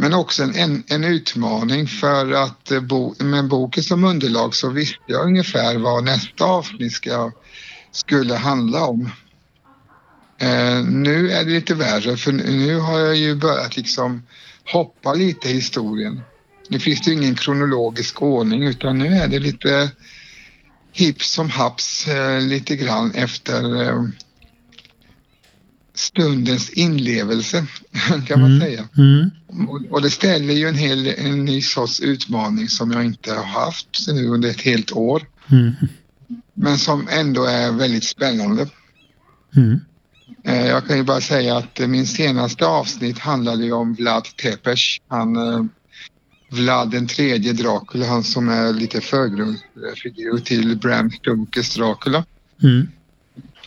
Men 0.00 0.14
också 0.14 0.42
en, 0.42 0.84
en, 0.88 1.04
utmaning 1.04 1.86
för 1.86 2.32
att 2.32 2.70
eh, 2.70 2.80
bo, 2.80 3.14
med 3.18 3.48
boken 3.48 3.82
som 3.82 4.04
underlag 4.04 4.54
så 4.54 4.68
visste 4.70 4.98
jag 5.06 5.26
ungefär 5.26 5.78
vad 5.78 6.04
nästa 6.04 6.44
avsnitt 6.44 6.92
ska, 6.92 7.32
skulle 7.92 8.34
handla 8.34 8.84
om. 8.84 9.10
Eh, 10.38 10.84
nu 10.84 11.30
är 11.30 11.44
det 11.44 11.50
lite 11.50 11.74
värre 11.74 12.16
för 12.16 12.32
nu 12.32 12.78
har 12.78 12.98
jag 12.98 13.16
ju 13.16 13.34
börjat 13.34 13.76
liksom 13.76 14.22
hoppa 14.72 15.14
lite 15.14 15.48
i 15.48 15.52
historien. 15.52 16.20
Nu 16.68 16.78
finns 16.78 17.00
det 17.00 17.12
ingen 17.12 17.34
kronologisk 17.34 18.22
ordning 18.22 18.62
utan 18.62 18.98
nu 18.98 19.06
är 19.06 19.28
det 19.28 19.38
lite 19.38 19.90
hipp 20.92 21.22
som 21.22 21.50
haps 21.50 22.08
eh, 22.08 22.40
lite 22.40 22.76
grann 22.76 23.10
efter 23.14 23.82
eh, 23.82 24.04
stundens 25.94 26.70
inlevelse 26.70 27.66
kan 28.26 28.40
man 28.40 28.50
mm. 28.50 28.60
säga. 28.60 28.88
Mm. 28.96 29.30
Och, 29.90 30.02
det 30.02 30.10
ställer 30.10 30.54
ju 30.54 30.68
en, 30.68 30.74
hel, 30.74 31.06
en 31.06 31.44
ny 31.44 31.62
sorts 31.62 32.00
utmaning 32.00 32.68
som 32.68 32.90
jag 32.90 33.04
inte 33.04 33.32
har 33.32 33.44
haft 33.44 34.06
nu 34.08 34.28
under 34.28 34.48
ett 34.48 34.60
helt 34.60 34.92
år. 34.92 35.22
Mm. 35.50 35.72
Men 36.54 36.78
som 36.78 37.08
ändå 37.10 37.44
är 37.44 37.72
väldigt 37.72 38.04
spännande. 38.04 38.68
Mm. 39.56 39.80
Eh, 40.44 40.66
jag 40.66 40.86
kan 40.86 40.96
ju 40.96 41.02
bara 41.02 41.20
säga 41.20 41.56
att 41.56 41.78
min 41.78 42.06
senaste 42.06 42.66
avsnitt 42.66 43.18
handlade 43.18 43.64
ju 43.64 43.72
om 43.72 43.94
Vlad 43.94 44.24
Tepes. 44.24 44.80
Han, 45.08 45.36
eh, 45.36 45.64
Vlad 46.50 46.90
den 46.90 47.06
tredje 47.06 47.52
Dracula, 47.52 48.06
han 48.06 48.24
som 48.24 48.48
är 48.48 48.72
lite 48.72 49.00
förgrundsfigur 49.00 50.38
till 50.38 50.76
Bram 50.76 51.10
Stokers 51.10 51.74
Dracula. 51.74 52.24
Mm. 52.62 52.88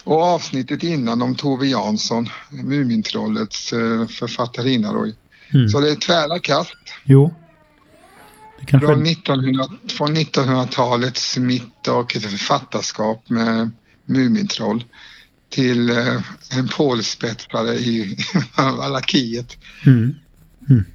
Och 0.04 0.24
avsnittet 0.24 0.84
innan 0.84 1.22
om 1.22 1.36
Tove 1.36 1.68
Jansson, 1.68 2.30
Mumintrollets 2.50 3.74
eh, 3.74 4.08
författarinna 4.08 4.94
då. 4.94 5.12
Mm. 5.53 5.70
Så 5.70 5.79
det 5.79 5.91
är 5.91 5.96
tvära 5.96 6.39
kast. 6.39 6.75
Jo. 7.03 7.34
Kanske... 8.65 8.88
Från, 8.88 9.05
1900, 9.05 9.65
från 9.88 10.15
1900-talets 10.15 11.38
mitt 11.38 11.88
och 11.88 12.15
ett 12.15 12.25
författarskap 12.25 13.29
med 13.29 13.72
Mumintroll 14.05 14.84
till 15.50 15.89
eh, 15.89 16.22
en 16.51 16.67
pålspetsare 16.67 17.74
i 17.74 18.17
Valakiet. 18.58 19.58
Mm. 19.86 20.15
Mm. 20.70 20.86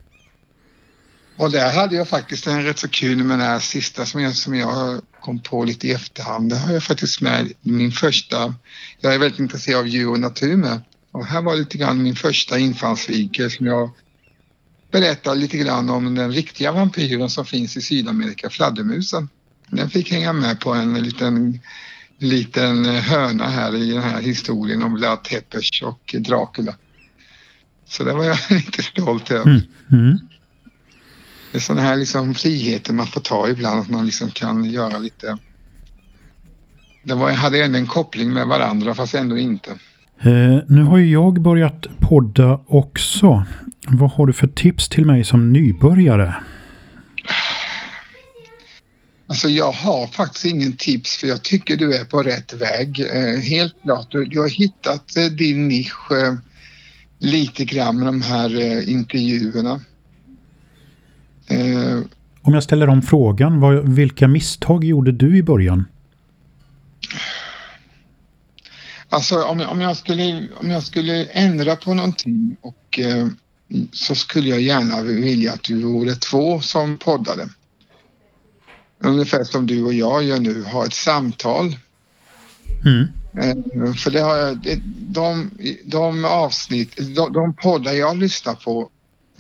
Och 1.36 1.50
där 1.50 1.72
hade 1.72 1.96
jag 1.96 2.08
faktiskt 2.08 2.46
en 2.46 2.64
rätt 2.64 2.78
så 2.78 2.88
kul 2.88 3.16
med 3.16 3.38
den 3.38 3.46
här 3.46 3.58
sista 3.58 4.06
som 4.06 4.20
jag, 4.20 4.34
som 4.34 4.54
jag 4.54 5.00
kom 5.20 5.38
på 5.38 5.64
lite 5.64 5.88
i 5.88 5.92
efterhand. 5.92 6.50
Det 6.50 6.56
har 6.56 6.72
jag 6.72 6.82
faktiskt 6.82 7.20
med 7.20 7.52
min 7.60 7.92
första, 7.92 8.54
jag 9.00 9.14
är 9.14 9.18
väldigt 9.18 9.40
intresserad 9.40 9.80
av 9.80 9.88
djur 9.88 10.10
och 10.10 10.20
natur 10.20 10.56
med. 10.56 10.80
Och 11.10 11.26
här 11.26 11.42
var 11.42 11.56
lite 11.56 11.78
grann 11.78 12.02
min 12.02 12.16
första 12.16 12.58
infallsvinkel 12.58 13.50
som 13.50 13.66
jag 13.66 13.90
berättar 14.90 15.35
lite 15.35 15.59
grann 15.59 15.90
om 15.90 16.14
den 16.14 16.33
riktiga 16.33 16.73
vampyren 16.73 17.31
som 17.31 17.45
finns 17.45 17.76
i 17.76 17.81
Sydamerika, 17.81 18.50
fladdermusen. 18.50 19.28
Den 19.69 19.90
fick 19.90 20.12
hänga 20.12 20.33
med 20.33 20.61
på 20.61 20.73
en 20.73 21.02
liten, 21.02 21.61
liten 22.19 22.85
hörna 22.85 23.47
här 23.47 23.76
i 23.76 23.90
den 23.90 24.02
här 24.02 24.21
historien 24.21 24.83
om 24.83 24.95
Vlad 24.95 25.25
Tepes 25.25 25.83
och 25.83 26.14
Dracula. 26.19 26.75
Så 27.88 28.05
det 28.05 28.12
var 28.12 28.25
jag 28.25 28.38
lite 28.50 28.83
stolt 28.83 29.31
över. 29.31 29.50
Mm. 29.50 29.62
Mm 29.93 30.19
det 31.52 31.59
är 31.59 31.62
sådana 31.62 31.83
här 31.83 31.97
liksom 31.97 32.35
friheter 32.35 32.93
man 32.93 33.07
får 33.07 33.21
ta 33.21 33.49
ibland, 33.49 33.81
att 33.81 33.90
man 33.90 34.07
liksom 34.07 34.31
kan 34.31 34.64
göra 34.64 34.99
lite 34.99 35.38
det 37.02 37.14
var, 37.14 37.31
hade 37.31 37.64
ändå 37.64 37.78
en 37.78 37.87
koppling 37.87 38.33
med 38.33 38.47
varandra 38.47 38.95
fast 38.95 39.14
ändå 39.14 39.38
inte. 39.38 39.71
Eh, 40.21 40.59
nu 40.69 40.83
har 40.83 40.99
ju 40.99 41.12
jag 41.12 41.40
börjat 41.40 41.87
podda 42.00 42.61
också. 42.66 43.45
Vad 43.88 44.11
har 44.11 44.26
du 44.26 44.33
för 44.33 44.47
tips 44.47 44.88
till 44.88 45.05
mig 45.07 45.25
som 45.25 45.52
nybörjare? 45.52 46.35
Alltså 49.26 49.49
jag 49.49 49.73
har 49.73 50.07
faktiskt 50.07 50.45
ingen 50.45 50.73
tips 50.73 51.16
för 51.16 51.26
jag 51.26 51.43
tycker 51.43 51.76
du 51.76 51.95
är 51.95 52.05
på 52.05 52.23
rätt 52.23 52.52
väg. 52.52 53.00
Eh, 53.00 53.40
helt 53.40 53.83
klart, 53.83 54.07
du, 54.11 54.25
du 54.25 54.40
har 54.40 54.49
hittat 54.49 55.16
eh, 55.16 55.25
din 55.25 55.69
nisch 55.69 56.12
eh, 56.12 56.35
lite 57.19 57.64
grann 57.64 57.99
med 57.99 58.09
de 58.09 58.23
här 58.23 58.83
intervjuerna. 58.88 59.81
Om 62.43 62.55
jag 62.55 62.62
ställer 62.62 62.88
om 62.88 63.02
frågan, 63.02 63.61
vad, 63.61 63.95
vilka 63.95 64.28
misstag 64.28 64.85
gjorde 64.85 65.12
du 65.12 65.37
i 65.37 65.43
början? 65.43 65.85
Alltså 69.09 69.43
om, 69.43 69.61
om, 69.61 69.81
jag, 69.81 69.97
skulle, 69.97 70.49
om 70.61 70.71
jag 70.71 70.83
skulle 70.83 71.25
ändra 71.25 71.76
på 71.76 71.95
någonting 71.95 72.57
och 72.61 72.99
så 73.92 74.14
skulle 74.14 74.49
jag 74.49 74.61
gärna 74.61 75.02
vilja 75.02 75.52
att 75.52 75.62
du 75.62 75.82
vore 75.82 76.14
två 76.14 76.61
som 76.61 76.99
poddade. 76.99 77.49
Ungefär 78.99 79.44
som 79.44 79.66
du 79.66 79.85
och 79.85 79.94
jag 79.94 80.23
gör 80.23 80.40
nu, 80.40 80.62
ha 80.62 80.87
ett 80.87 80.94
samtal. 80.94 81.76
Mm. 82.85 83.08
Eh, 83.38 83.94
för 83.94 84.11
det 84.11 84.20
har 84.20 84.37
jag, 84.37 84.80
de, 84.99 85.50
de 85.85 86.25
avsnitt, 86.25 86.96
de, 87.16 87.32
de 87.32 87.54
poddar 87.54 87.92
jag 87.92 88.16
lyssnar 88.16 88.54
på 88.54 88.90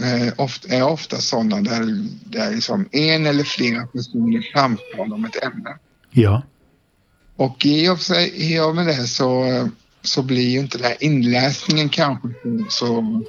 eh, 0.00 0.76
är 0.78 0.82
ofta 0.82 1.16
sådana 1.16 1.60
där, 1.60 2.08
där 2.24 2.50
liksom 2.50 2.88
en 2.92 3.26
eller 3.26 3.44
flera 3.44 3.86
personer 3.86 4.52
samtalar 4.54 5.14
om 5.14 5.24
ett 5.24 5.44
ämne. 5.44 5.78
Ja. 6.10 6.42
Och 7.36 7.66
i 7.66 7.88
och, 7.88 8.00
sig, 8.00 8.52
i 8.52 8.60
och 8.60 8.74
med 8.74 8.86
det 8.86 9.06
så, 9.06 9.44
så 10.02 10.22
blir 10.22 10.48
ju 10.48 10.58
inte 10.58 10.78
den 10.78 10.86
här 10.86 10.96
inläsningen 11.04 11.88
kanske 11.88 12.28
så, 12.70 13.22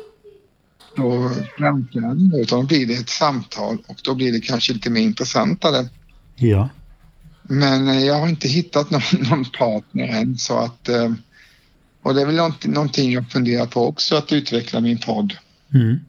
så 0.98 1.32
framträdande 1.58 2.42
utan 2.42 2.60
då 2.60 2.66
blir 2.66 2.88
det 2.88 2.94
ett 2.94 3.10
samtal 3.10 3.77
och 3.88 3.98
då 4.04 4.16
blir 4.16 4.32
det 4.32 4.39
kanske 4.39 4.74
lite 4.74 4.89
mer 4.89 5.01
intressantare. 5.01 5.89
Ja. 6.36 6.70
Men 7.44 7.88
eh, 7.88 8.06
jag 8.06 8.20
har 8.20 8.27
inte 8.27 8.48
hittat 8.48 8.89
någon, 8.92 9.01
någon 9.30 9.46
partner 9.46 10.08
än 10.08 10.38
så 10.38 10.58
att 10.58 10.89
eh, 10.89 11.12
och 12.01 12.13
det 12.13 12.22
är 12.22 12.25
väl 12.25 12.51
någonting 12.63 13.12
jag 13.12 13.32
funderar 13.32 13.66
på 13.66 13.88
också 13.88 14.16
att 14.16 14.34
utveckla 14.34 14.80
min 14.80 14.98
podd. 14.98 15.34
Mm. 15.74 16.00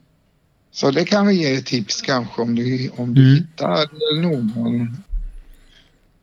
Så 0.72 0.90
det 0.90 1.04
kan 1.04 1.26
vi 1.26 1.34
ge 1.34 1.54
ett 1.54 1.66
tips 1.66 2.02
kanske 2.02 2.42
om 2.42 2.54
du, 2.54 2.90
om 2.96 3.14
du 3.14 3.22
mm. 3.22 3.34
hittar 3.34 3.88
någon 4.20 4.96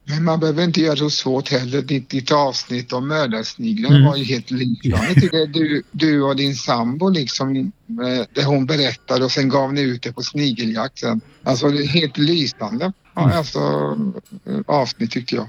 men 0.07 0.23
man 0.23 0.39
behöver 0.39 0.63
inte 0.63 0.81
göra 0.81 0.95
så 0.95 1.09
svårt 1.09 1.49
heller. 1.49 1.81
Ditt, 1.81 2.09
ditt 2.09 2.31
avsnitt 2.31 2.93
om 2.93 3.07
mördarsniglarna 3.07 3.95
mm. 3.95 4.07
var 4.07 4.15
ju 4.15 4.23
helt 4.23 4.51
lysande. 4.51 5.07
Jag 5.07 5.15
tycker 5.15 5.47
du, 5.47 5.83
du 5.91 6.21
och 6.21 6.35
din 6.35 6.55
sambo 6.55 7.09
liksom, 7.09 7.57
eh, 7.57 8.25
det 8.33 8.43
hon 8.43 8.65
berättade 8.65 9.25
och 9.25 9.31
sen 9.31 9.49
gav 9.49 9.73
ni 9.73 9.81
ut 9.81 10.01
det 10.01 10.13
på 10.13 10.21
snigeljakt 10.21 10.99
sen. 10.99 11.21
Alltså 11.43 11.69
det 11.69 11.83
är 11.83 11.87
helt 11.87 12.17
lysande. 12.17 12.93
Ja, 13.13 13.23
mm. 13.23 13.37
alltså, 13.37 13.59
eh, 14.45 14.59
avsnitt 14.67 15.11
tyckte 15.11 15.35
jag. 15.35 15.47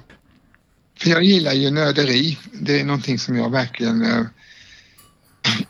För 0.99 1.11
jag 1.11 1.23
gillar 1.23 1.53
ju 1.53 1.71
nörderi. 1.71 2.39
Det 2.53 2.81
är 2.81 2.85
någonting 2.85 3.19
som 3.19 3.37
jag 3.37 3.51
verkligen 3.51 4.03
äh, 4.03 4.27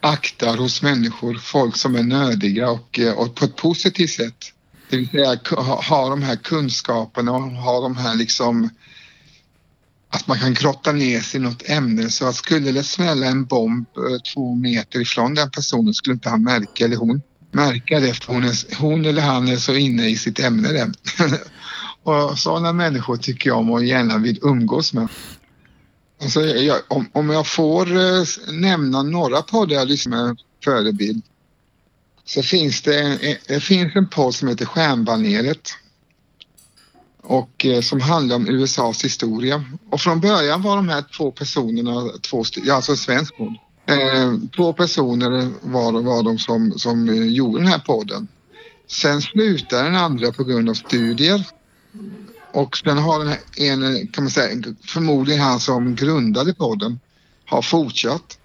aktar 0.01 0.57
hos 0.57 0.83
människor. 0.83 1.35
Folk 1.35 1.77
som 1.77 1.97
är 1.97 2.03
nördiga 2.03 2.71
och, 2.71 3.01
och 3.17 3.35
på 3.35 3.45
ett 3.45 3.57
positivt 3.57 4.11
sätt. 4.11 4.53
Det 4.91 4.97
vill 4.97 5.09
säga 5.09 5.39
ha, 5.89 6.09
de 6.09 6.23
här 6.23 6.37
kunskaperna 6.37 7.33
och 7.33 7.43
ha 7.43 7.81
de 7.81 7.97
här 7.97 8.15
liksom 8.15 8.71
att 10.11 10.27
man 10.27 10.39
kan 10.39 10.55
grotta 10.55 10.93
ner 10.93 11.21
sig 11.21 11.41
i 11.41 11.43
något 11.43 11.69
ämne 11.69 12.11
så 12.11 12.27
att 12.27 12.35
skulle 12.35 12.73
det 12.73 12.83
smälla 12.83 13.27
en 13.27 13.45
bomb 13.45 13.87
eh, 13.97 14.21
två 14.35 14.55
meter 14.55 15.01
ifrån 15.01 15.35
den 15.35 15.51
personen 15.51 15.95
skulle 15.95 16.15
inte 16.15 16.29
han 16.29 16.43
märka 16.43 16.85
eller 16.85 16.97
hon 16.97 17.23
märka 17.51 18.01
det 18.01 18.15
för 18.15 18.33
hon, 18.33 18.45
är, 18.45 18.77
hon 18.81 19.05
eller 19.05 19.23
han 19.23 19.49
är 19.49 19.57
så 19.57 19.75
inne 19.75 20.09
i 20.09 20.17
sitt 20.17 20.39
ämne 20.39 20.73
där. 20.73 20.93
och 22.03 22.39
sådana 22.39 22.73
människor 22.73 23.17
tycker 23.17 23.51
jag 23.51 23.59
om 23.59 23.71
och 23.71 23.85
gärna 23.85 24.19
vill 24.19 24.39
umgås 24.43 24.93
med. 24.93 25.09
Alltså, 26.23 26.41
jag, 26.41 26.79
om, 26.89 27.11
om 27.13 27.31
jag 27.31 27.47
får 27.47 27.97
eh, 27.97 28.25
nämna 28.53 29.03
några 29.03 29.43
poddar 29.43 29.75
jag 29.75 29.89
lyssnar 29.89 30.27
med 30.27 30.39
förebild 30.65 31.23
så 32.27 32.43
finns 32.43 32.83
det 32.83 33.01
en, 33.01 33.13
eh, 33.13 33.37
det 33.47 33.61
finns 33.61 33.97
en 33.97 34.09
podd 34.09 34.35
som 34.35 34.49
heter 34.49 34.65
Stjärnbaneret 34.65 35.71
och 37.23 37.67
eh, 37.67 37.81
som 37.81 38.01
handlar 38.01 38.37
om 38.37 38.49
USAs 38.49 39.05
historia. 39.05 39.65
Och 39.91 40.01
från 40.01 40.21
början 40.21 40.63
var 40.63 40.77
de 40.77 40.89
här 40.89 41.05
två 41.17 41.31
personerna, 41.31 42.11
två, 42.31 42.45
alltså 42.71 42.93
en 42.93 42.99
svensk 42.99 43.37
podd. 43.37 43.55
Eh, 43.87 44.35
två 44.57 44.73
personer 44.73 45.53
var, 45.61 46.03
var 46.03 46.23
de 46.23 46.39
som, 46.39 46.79
som 46.79 47.09
eh, 47.09 47.27
gjorde 47.27 47.59
den 47.59 47.69
här 47.69 47.79
podden. 47.79 48.29
Sen 48.87 49.23
slutade 49.23 49.83
den 49.83 49.97
andra 49.97 50.33
på 50.33 50.45
grund 50.45 50.69
av 50.69 50.75
studier. 50.75 51.47
Och 52.53 52.77
sen 52.77 52.99
har 52.99 53.19
den 53.19 53.29
här 53.29 53.39
en, 53.57 54.07
kan 54.07 54.25
man 54.25 54.31
säga, 54.31 54.63
förmodligen 54.87 55.41
han 55.41 55.61
som 55.61 55.95
grundade 55.95 56.55
podden, 56.55 57.01
har 57.47 57.63
fortsatt. 57.63 58.39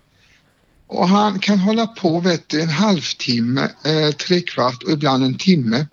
Och 0.92 1.08
han 1.08 1.40
kan 1.40 1.60
hålla 1.60 1.88
på 1.88 2.20
vet 2.20 2.50
du, 2.50 2.62
en 2.62 2.70
halvtimme, 2.70 3.70
eh, 3.86 4.12
trekvart 4.12 4.84
och 4.84 4.92
ibland 4.92 5.24
en 5.24 5.38
timme 5.38 5.88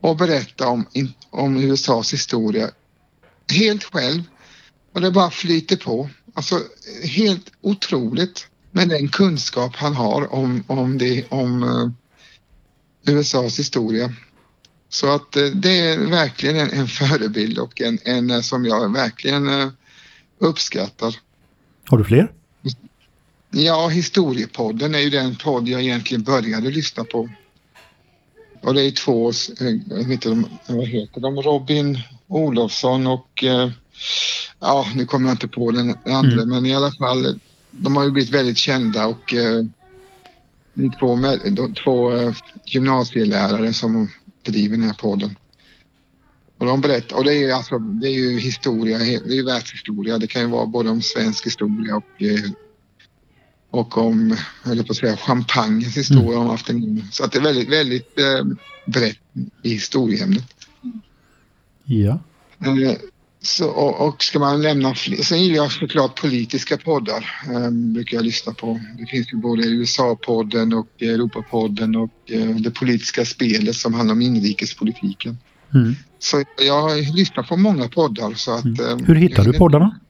och 0.00 0.16
berätta 0.16 0.68
om, 0.68 0.86
om 1.30 1.56
USAs 1.56 2.12
historia 2.12 2.70
helt 3.52 3.84
själv. 3.84 4.22
Och 4.92 5.00
det 5.00 5.10
bara 5.10 5.30
flyter 5.30 5.76
på. 5.76 6.10
Alltså 6.34 6.60
helt 7.02 7.52
otroligt 7.60 8.46
med 8.70 8.88
den 8.88 9.08
kunskap 9.08 9.76
han 9.76 9.94
har 9.94 10.34
om, 10.34 10.64
om, 10.66 10.98
det, 10.98 11.24
om 11.28 11.62
eh, 11.62 13.14
USAs 13.14 13.58
historia. 13.58 14.12
Så 14.88 15.14
att 15.14 15.36
eh, 15.36 15.44
det 15.44 15.80
är 15.80 15.98
verkligen 15.98 16.56
en, 16.56 16.70
en 16.70 16.88
förebild 16.88 17.58
och 17.58 17.80
en, 17.80 17.98
en 18.04 18.42
som 18.42 18.64
jag 18.64 18.92
verkligen 18.92 19.60
eh, 19.60 19.68
uppskattar. 20.38 21.16
Har 21.84 21.98
du 21.98 22.04
fler? 22.04 22.43
Ja, 23.56 23.88
Historiepodden 23.88 24.94
är 24.94 24.98
ju 24.98 25.10
den 25.10 25.36
podd 25.36 25.68
jag 25.68 25.82
egentligen 25.82 26.22
började 26.22 26.70
lyssna 26.70 27.04
på. 27.04 27.28
Och 28.60 28.74
det 28.74 28.82
är 28.82 28.90
två, 28.90 29.28
eh, 29.28 29.76
jag 29.88 29.96
vet 29.96 30.10
inte, 30.10 30.44
vad 30.66 30.86
heter 30.86 31.20
de, 31.20 31.42
Robin 31.42 31.98
Olofsson 32.26 33.06
och 33.06 33.44
eh, 33.44 33.70
ja, 34.60 34.86
nu 34.94 35.06
kommer 35.06 35.28
jag 35.28 35.34
inte 35.34 35.48
på 35.48 35.70
den 35.70 35.94
andra, 36.04 36.42
mm. 36.42 36.48
men 36.48 36.66
i 36.66 36.74
alla 36.74 36.92
fall, 36.92 37.40
de 37.70 37.96
har 37.96 38.04
ju 38.04 38.10
blivit 38.10 38.34
väldigt 38.34 38.58
kända 38.58 39.06
och 39.06 39.34
eh, 39.34 39.64
två, 40.98 41.16
de, 41.50 41.74
två 41.74 42.12
gymnasielärare 42.64 43.72
som 43.72 44.10
driver 44.46 44.76
den 44.76 44.86
här 44.86 44.94
podden. 44.94 45.36
Och 46.58 46.66
de 46.66 46.80
berättar, 46.80 47.16
och 47.16 47.24
det 47.24 47.34
är, 47.34 47.52
alltså, 47.52 47.78
det 47.78 48.08
är 48.08 48.12
ju 48.12 48.38
historia, 48.38 48.98
det 48.98 49.04
är 49.04 49.34
ju 49.34 49.44
världshistoria. 49.44 50.18
Det 50.18 50.26
kan 50.26 50.42
ju 50.42 50.48
vara 50.48 50.66
både 50.66 50.90
om 50.90 51.02
svensk 51.02 51.46
historia 51.46 51.96
och 51.96 52.22
och 53.74 53.98
om, 53.98 54.36
eller 54.66 54.82
på 54.82 54.92
att 54.92 54.96
säga, 54.96 55.16
champagnes 55.16 55.96
historia 55.96 56.36
mm. 56.36 56.38
om 56.38 56.50
afternoon. 56.50 57.04
Så 57.12 57.24
att 57.24 57.32
det 57.32 57.38
är 57.38 57.42
väldigt, 57.42 57.68
väldigt 57.68 58.18
eh, 58.18 58.44
brett 58.86 59.18
i 59.62 59.70
historieämnet. 59.70 60.44
Ja. 61.84 62.18
Eh, 62.64 62.96
så, 63.42 63.68
och, 63.68 64.08
och, 64.08 64.22
ska 64.22 64.38
man 64.38 64.62
lämna 64.62 64.94
fler, 64.94 65.16
sen 65.16 65.42
gillar 65.42 65.56
jag 65.56 65.72
såklart 65.72 66.20
politiska 66.20 66.76
poddar. 66.76 67.42
Eh, 67.50 67.70
brukar 67.70 68.16
jag 68.16 68.24
lyssna 68.24 68.52
på. 68.52 68.80
Det 68.98 69.06
finns 69.06 69.32
ju 69.32 69.36
både 69.36 69.68
USA-podden 69.68 70.74
och 70.74 71.02
Europapodden 71.02 71.96
och 71.96 72.30
eh, 72.30 72.48
det 72.48 72.70
politiska 72.70 73.24
spelet 73.24 73.76
som 73.76 73.94
handlar 73.94 74.14
om 74.14 74.22
inrikespolitiken. 74.22 75.38
Mm. 75.74 75.94
Så 76.18 76.44
jag 76.66 77.14
lyssnar 77.14 77.42
på 77.42 77.56
många 77.56 77.88
poddar. 77.88 78.34
Så 78.34 78.54
att, 78.54 78.64
mm. 78.64 79.04
Hur 79.04 79.14
hittar 79.14 79.44
du 79.44 79.52
poddarna? 79.52 80.00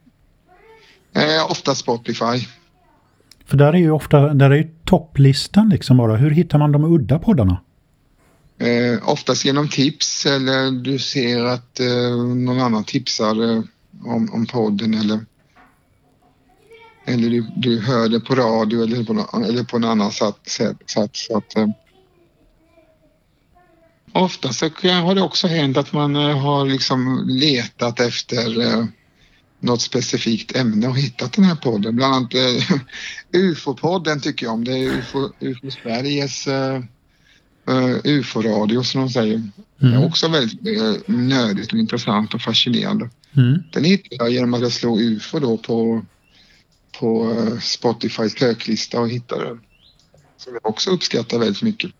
Eh, 1.14 1.50
ofta 1.50 1.74
Spotify. 1.74 2.46
För 3.44 3.56
där 3.56 3.72
är 3.72 3.78
ju 3.78 3.90
ofta, 3.90 4.34
där 4.34 4.50
är 4.50 4.56
ju 4.56 4.70
topplistan 4.84 5.68
liksom 5.68 5.96
bara. 5.96 6.16
Hur 6.16 6.30
hittar 6.30 6.58
man 6.58 6.72
de 6.72 6.84
udda 6.84 7.18
poddarna? 7.18 7.60
Eh, 8.58 9.08
oftast 9.08 9.44
genom 9.44 9.68
tips 9.68 10.26
eller 10.26 10.70
du 10.70 10.98
ser 10.98 11.44
att 11.44 11.80
eh, 11.80 12.16
någon 12.36 12.60
annan 12.60 12.84
tipsar 12.84 13.50
eh, 13.50 13.62
om, 14.04 14.30
om 14.32 14.46
podden 14.46 14.94
eller 14.94 15.20
eller 17.06 17.30
du, 17.30 17.46
du 17.56 17.80
hör 17.80 18.08
det 18.08 18.20
på 18.20 18.34
radio 18.34 18.82
eller 18.82 19.04
på, 19.04 19.12
eller 19.46 19.64
på 19.64 19.76
en 19.76 19.84
annan 19.84 20.12
sätt. 20.12 20.36
sätt 20.86 21.10
så 21.12 21.36
att, 21.36 21.56
eh, 21.56 21.68
ofta 24.12 24.52
så 24.52 24.64
har 24.66 25.14
det 25.14 25.22
också 25.22 25.46
hänt 25.46 25.76
att 25.76 25.92
man 25.92 26.16
eh, 26.16 26.38
har 26.38 26.66
liksom 26.66 27.24
letat 27.28 28.00
efter 28.00 28.60
eh, 28.60 28.84
något 29.64 29.82
specifikt 29.82 30.56
ämne 30.56 30.88
och 30.88 30.98
hittat 30.98 31.32
den 31.32 31.44
här 31.44 31.54
podden. 31.54 31.96
Bland 31.96 32.14
annat 32.14 32.34
eh, 32.34 32.78
UFO-podden 33.32 34.20
tycker 34.20 34.46
jag 34.46 34.52
om. 34.52 34.64
Det 34.64 34.72
är 34.72 34.98
UFO, 34.98 35.30
UFO 35.40 35.70
Sveriges 35.70 36.46
eh, 36.46 36.80
uh, 37.70 37.96
UFO-radio 38.04 38.82
som 38.82 39.00
de 39.00 39.10
säger. 39.10 39.34
Mm. 39.34 39.52
Det 39.78 39.86
är 39.86 40.06
också 40.06 40.28
väldigt 40.28 40.66
uh, 40.66 40.96
nödigt 41.06 41.72
och 41.72 41.78
intressant 41.78 42.34
och 42.34 42.40
fascinerande. 42.40 43.10
Mm. 43.36 43.62
Den 43.72 43.84
hittade 43.84 44.16
jag 44.16 44.30
genom 44.30 44.54
att 44.54 44.60
jag 44.60 44.72
slog 44.72 45.00
UFO 45.00 45.38
då 45.38 45.56
på, 45.56 46.04
på 47.00 47.30
uh, 47.30 47.58
Spotifys 47.58 48.32
söklista 48.38 49.00
och 49.00 49.08
hittade 49.08 49.44
den. 49.44 49.60
Som 50.36 50.52
jag 50.52 50.66
också 50.66 50.90
uppskattar 50.90 51.38
väldigt 51.38 51.62
mycket. 51.62 51.90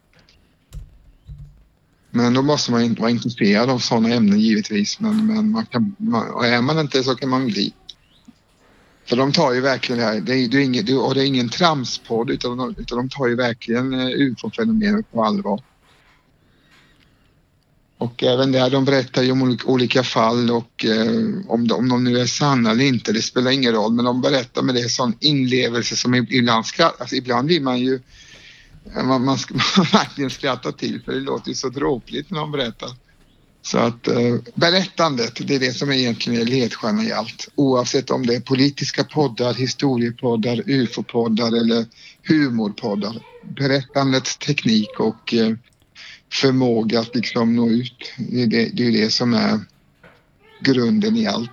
Men 2.17 2.35
då 2.35 2.43
måste 2.43 2.73
man 2.73 2.83
inte 2.83 3.01
vara 3.01 3.11
intresserad 3.11 3.71
av 3.71 3.79
sådana 3.79 4.09
ämnen 4.09 4.41
givetvis. 4.41 5.01
Men, 5.01 5.27
men 5.27 5.51
man 5.51 5.67
kan, 5.67 5.97
man, 5.99 6.31
och 6.31 6.47
är 6.47 6.63
man 6.63 6.79
inte 6.79 7.03
så 7.03 7.15
kan 7.15 7.29
man 7.29 7.47
bli. 7.47 7.73
För 9.07 9.17
de 9.17 9.33
tar 9.33 9.53
ju 9.53 9.61
verkligen 9.61 9.99
det 9.99 10.05
här, 10.05 10.21
det 10.21 10.35
är, 10.35 10.49
det 10.49 10.57
är 10.57 10.61
ingen, 10.61 10.99
och 10.99 11.15
det 11.15 11.23
är 11.23 11.27
ingen 11.27 11.49
tramspodd 11.49 12.31
utan, 12.31 12.57
de- 12.57 12.75
utan 12.79 12.99
de 12.99 13.09
tar 13.09 13.27
ju 13.27 13.35
verkligen 13.37 13.95
eh, 13.95 14.07
ufo-fenomenet 14.07 15.13
på 15.13 15.25
allvar. 15.25 15.63
Och 17.99 18.23
även 18.23 18.53
där, 18.53 18.71
de 18.71 18.85
berättar 18.85 19.23
ju 19.23 19.33
om 19.33 19.59
olika, 19.65 20.03
fall 20.03 20.51
och 20.51 20.85
eh, 20.85 21.47
om, 21.49 21.69
de, 21.69 21.75
om 21.75 21.89
de 21.89 22.05
nu 22.05 22.19
är 22.19 22.27
sanna 22.27 22.71
eller 22.71 22.85
inte, 22.85 23.13
det 23.13 23.23
spelar 23.23 23.51
ingen 23.51 23.73
roll. 23.73 23.93
Men 23.93 24.05
de 24.05 24.21
berättar 24.21 24.63
med 24.63 24.75
det 24.75 24.89
sån 24.89 25.17
inlevelse 25.21 25.97
som 25.97 26.15
ibland 26.15 26.67
skrattar, 26.67 27.01
alltså 27.01 27.17
ibland 27.17 27.47
blir 27.47 27.61
man 27.61 27.79
ju 27.79 28.01
man, 28.93 29.25
man, 29.25 29.39
ska, 29.39 29.55
man 29.77 29.87
verkligen 29.93 30.31
skratta 30.31 30.73
till 30.73 31.03
för 31.03 31.13
det 31.13 31.21
låter 31.21 31.49
ju 31.49 31.55
så 31.55 31.69
dråpligt 31.69 32.31
när 32.31 32.41
de 32.41 32.53
berättar. 32.53 32.91
Så 33.63 33.79
att 33.79 34.09
eh, 34.09 34.37
berättandet, 34.55 35.49
det 35.49 35.55
är 35.55 35.61
det 35.61 35.73
som 35.73 35.93
egentligen 35.93 36.41
är 36.41 36.45
ledstjärnan 36.45 37.07
i 37.07 37.13
allt. 37.13 37.49
Oavsett 37.55 38.11
om 38.11 38.27
det 38.27 38.35
är 38.35 38.41
politiska 38.41 39.05
poddar, 39.05 39.55
historiepoddar, 39.55 40.63
ufo-poddar 40.67 41.57
eller 41.57 41.87
humorpoddar. 42.29 43.17
Berättandets 43.43 44.37
teknik 44.37 45.01
och 45.01 45.35
eh, 45.35 45.55
förmåga 46.33 47.01
att 47.01 47.15
liksom 47.15 47.57
nå 47.57 47.69
ut, 47.69 48.13
det 48.19 48.43
är 48.43 48.47
det, 48.47 48.71
det 48.73 48.87
är 48.87 48.93
det 48.93 49.11
som 49.11 49.35
är 49.35 49.61
grunden 50.61 51.17
i 51.17 51.27
allt. 51.27 51.51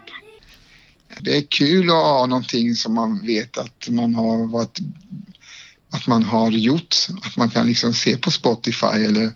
Det 1.20 1.38
är 1.38 1.42
kul 1.50 1.90
att 1.90 1.96
ha 1.96 2.26
någonting 2.26 2.76
som 2.76 2.94
man 2.94 3.26
vet 3.26 3.58
att 3.58 3.90
man 3.90 4.16
har 4.16 4.48
varit 4.48 4.80
att 5.92 6.08
man 6.08 6.24
har 6.24 6.52
gjort, 6.52 6.96
att 7.26 7.38
man 7.38 7.50
kan 7.50 7.68
liksom 7.68 7.94
se 7.94 8.18
på 8.18 8.32
Spotify 8.32 8.88
eller 8.88 9.32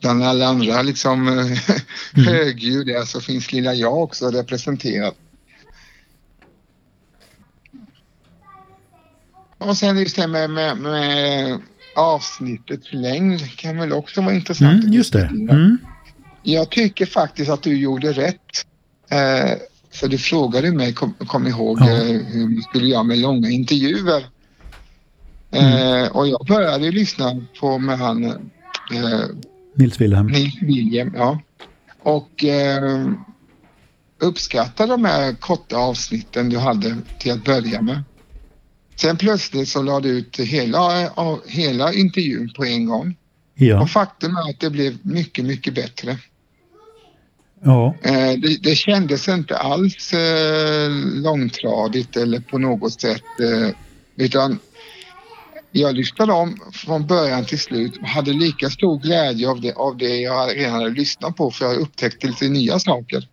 bland 0.00 0.24
alla 0.24 0.46
andra 0.46 0.82
liksom 0.82 1.28
eh, 1.28 1.76
högljud 2.24 2.86
där 2.86 3.04
så 3.04 3.20
finns 3.20 3.52
lilla 3.52 3.74
jag 3.74 4.02
också 4.02 4.30
representerat. 4.30 5.14
Och 9.58 9.76
sen 9.76 9.98
just 9.98 10.16
det 10.16 10.26
med, 10.26 10.50
med, 10.50 10.76
med 10.78 11.58
avsnittets 11.96 12.92
längd 12.92 13.56
kan 13.56 13.78
väl 13.78 13.92
också 13.92 14.20
vara 14.20 14.34
intressant. 14.34 14.82
Mm, 14.84 14.92
just 14.92 15.12
det. 15.12 15.24
Mm. 15.24 15.78
Jag 16.42 16.70
tycker 16.70 17.06
faktiskt 17.06 17.50
att 17.50 17.62
du 17.62 17.76
gjorde 17.78 18.12
rätt. 18.12 18.66
Eh, 19.10 19.58
för 19.90 20.08
du 20.08 20.18
frågade 20.18 20.70
mig, 20.72 20.94
kom, 20.94 21.14
kom 21.14 21.46
ihåg, 21.46 21.78
Ja. 21.80 21.90
eh, 21.90 22.20
hur 22.26 22.48
vi 22.56 22.62
skulle 22.62 22.88
göra 22.88 23.02
med 23.02 23.18
långa 23.18 23.48
intervjuer. 23.50 24.26
Eh, 25.50 26.16
och 26.16 26.28
jag 26.28 26.46
började 26.46 26.90
lyssna 26.90 27.46
på 27.60 27.78
med 27.78 27.98
han 27.98 28.24
eh, 28.24 29.24
Nils 29.74 30.00
Wilhelm. 30.00 30.26
Nils 30.26 30.62
William, 30.62 31.12
ja. 31.16 31.40
Och 32.02 32.44
eh, 32.44 33.10
uppskattade 34.18 34.92
de 34.92 35.04
här 35.04 35.34
korta 35.34 35.76
avsnitten 35.76 36.48
du 36.48 36.58
hade 36.58 36.96
till 37.18 37.32
att 37.32 37.44
börja 37.44 37.82
med. 37.82 38.02
Sen 38.96 39.16
plötsligt 39.16 39.68
så 39.68 39.82
lade 39.82 40.08
du 40.08 40.18
ut 40.18 40.40
hela, 40.40 41.10
hela 41.46 41.92
intervjun 41.92 42.52
på 42.56 42.64
en 42.64 42.86
gång. 42.86 43.16
Ja. 43.54 43.82
Och 43.82 43.90
faktum 43.90 44.36
är 44.36 44.50
att 44.50 44.60
det 44.60 44.70
blev 44.70 44.98
mycket, 45.02 45.44
mycket 45.44 45.74
bättre. 45.74 46.18
ja. 47.62 47.94
Eh, 48.02 48.32
det, 48.38 48.62
det 48.62 48.74
kändes 48.74 49.28
inte 49.28 49.56
alls 49.56 50.12
eh, 50.12 50.90
långtradigt 51.14 52.16
eller 52.16 52.40
på 52.40 52.58
något 52.58 53.00
sätt 53.00 53.22
utan 54.16 54.58
jag 55.72 55.94
lyssnade 55.94 56.32
om 56.32 56.56
från 56.72 57.06
början 57.06 57.44
till 57.44 57.58
slut 57.58 57.96
och 57.96 58.08
hade 58.08 58.32
lika 58.32 58.70
stor 58.70 58.98
glädje 58.98 59.48
av 59.48 59.60
det, 59.60 59.72
av 59.72 59.96
det 59.96 60.16
jag 60.16 60.56
redan 60.56 60.72
hade 60.72 60.90
lyssnat 60.90 61.36
på 61.36 61.50
för 61.50 61.64
jag 61.64 61.76
upptäckte 61.76 62.26
lite 62.26 62.48
nya 62.48 62.78
saker. 62.78 63.28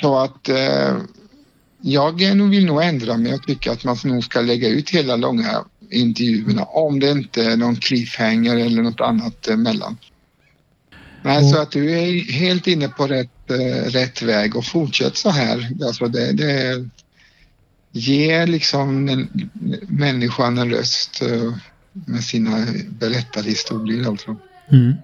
Så 0.00 0.18
att 0.18 0.48
eh, 0.48 0.96
jag 1.80 2.18
vill 2.50 2.66
nog 2.66 2.82
ändra 2.82 3.16
mig. 3.16 3.30
Jag 3.30 3.46
tycker 3.46 3.70
att 3.70 3.84
man 3.84 3.96
nog 4.04 4.24
ska 4.24 4.40
lägga 4.40 4.68
ut 4.68 4.90
hela 4.90 5.16
långa 5.16 5.64
intervjuerna 5.90 6.64
om 6.64 7.00
det 7.00 7.10
inte 7.10 7.44
är 7.44 7.56
någon 7.56 7.76
cliffhanger 7.76 8.56
eller 8.56 8.82
något 8.82 9.00
annat 9.00 9.48
emellan. 9.48 9.96
Nej, 11.22 11.38
Och- 11.38 11.50
så 11.50 11.58
att 11.58 11.70
du 11.70 11.90
är 11.92 12.32
helt 12.32 12.66
inne 12.66 12.88
på 12.88 13.06
rätt, 13.06 13.50
eh, 13.50 13.90
rätt 13.90 14.22
väg 14.22 14.56
och 14.56 14.64
fortsätt 14.66 15.16
så 15.16 15.30
här. 15.30 15.70
Alltså 15.86 16.06
det, 16.06 16.32
det 16.32 16.88
ger 17.94 18.46
liksom 18.46 19.08
en, 19.08 19.50
människan 19.88 20.58
en 20.58 20.70
röst 20.70 21.22
eh, 21.22 21.54
med 21.92 22.24
sina 22.24 22.66
berättade 22.88 23.48
historier 23.48 24.08
alltså. 24.08 24.36
Mm. 24.72 24.94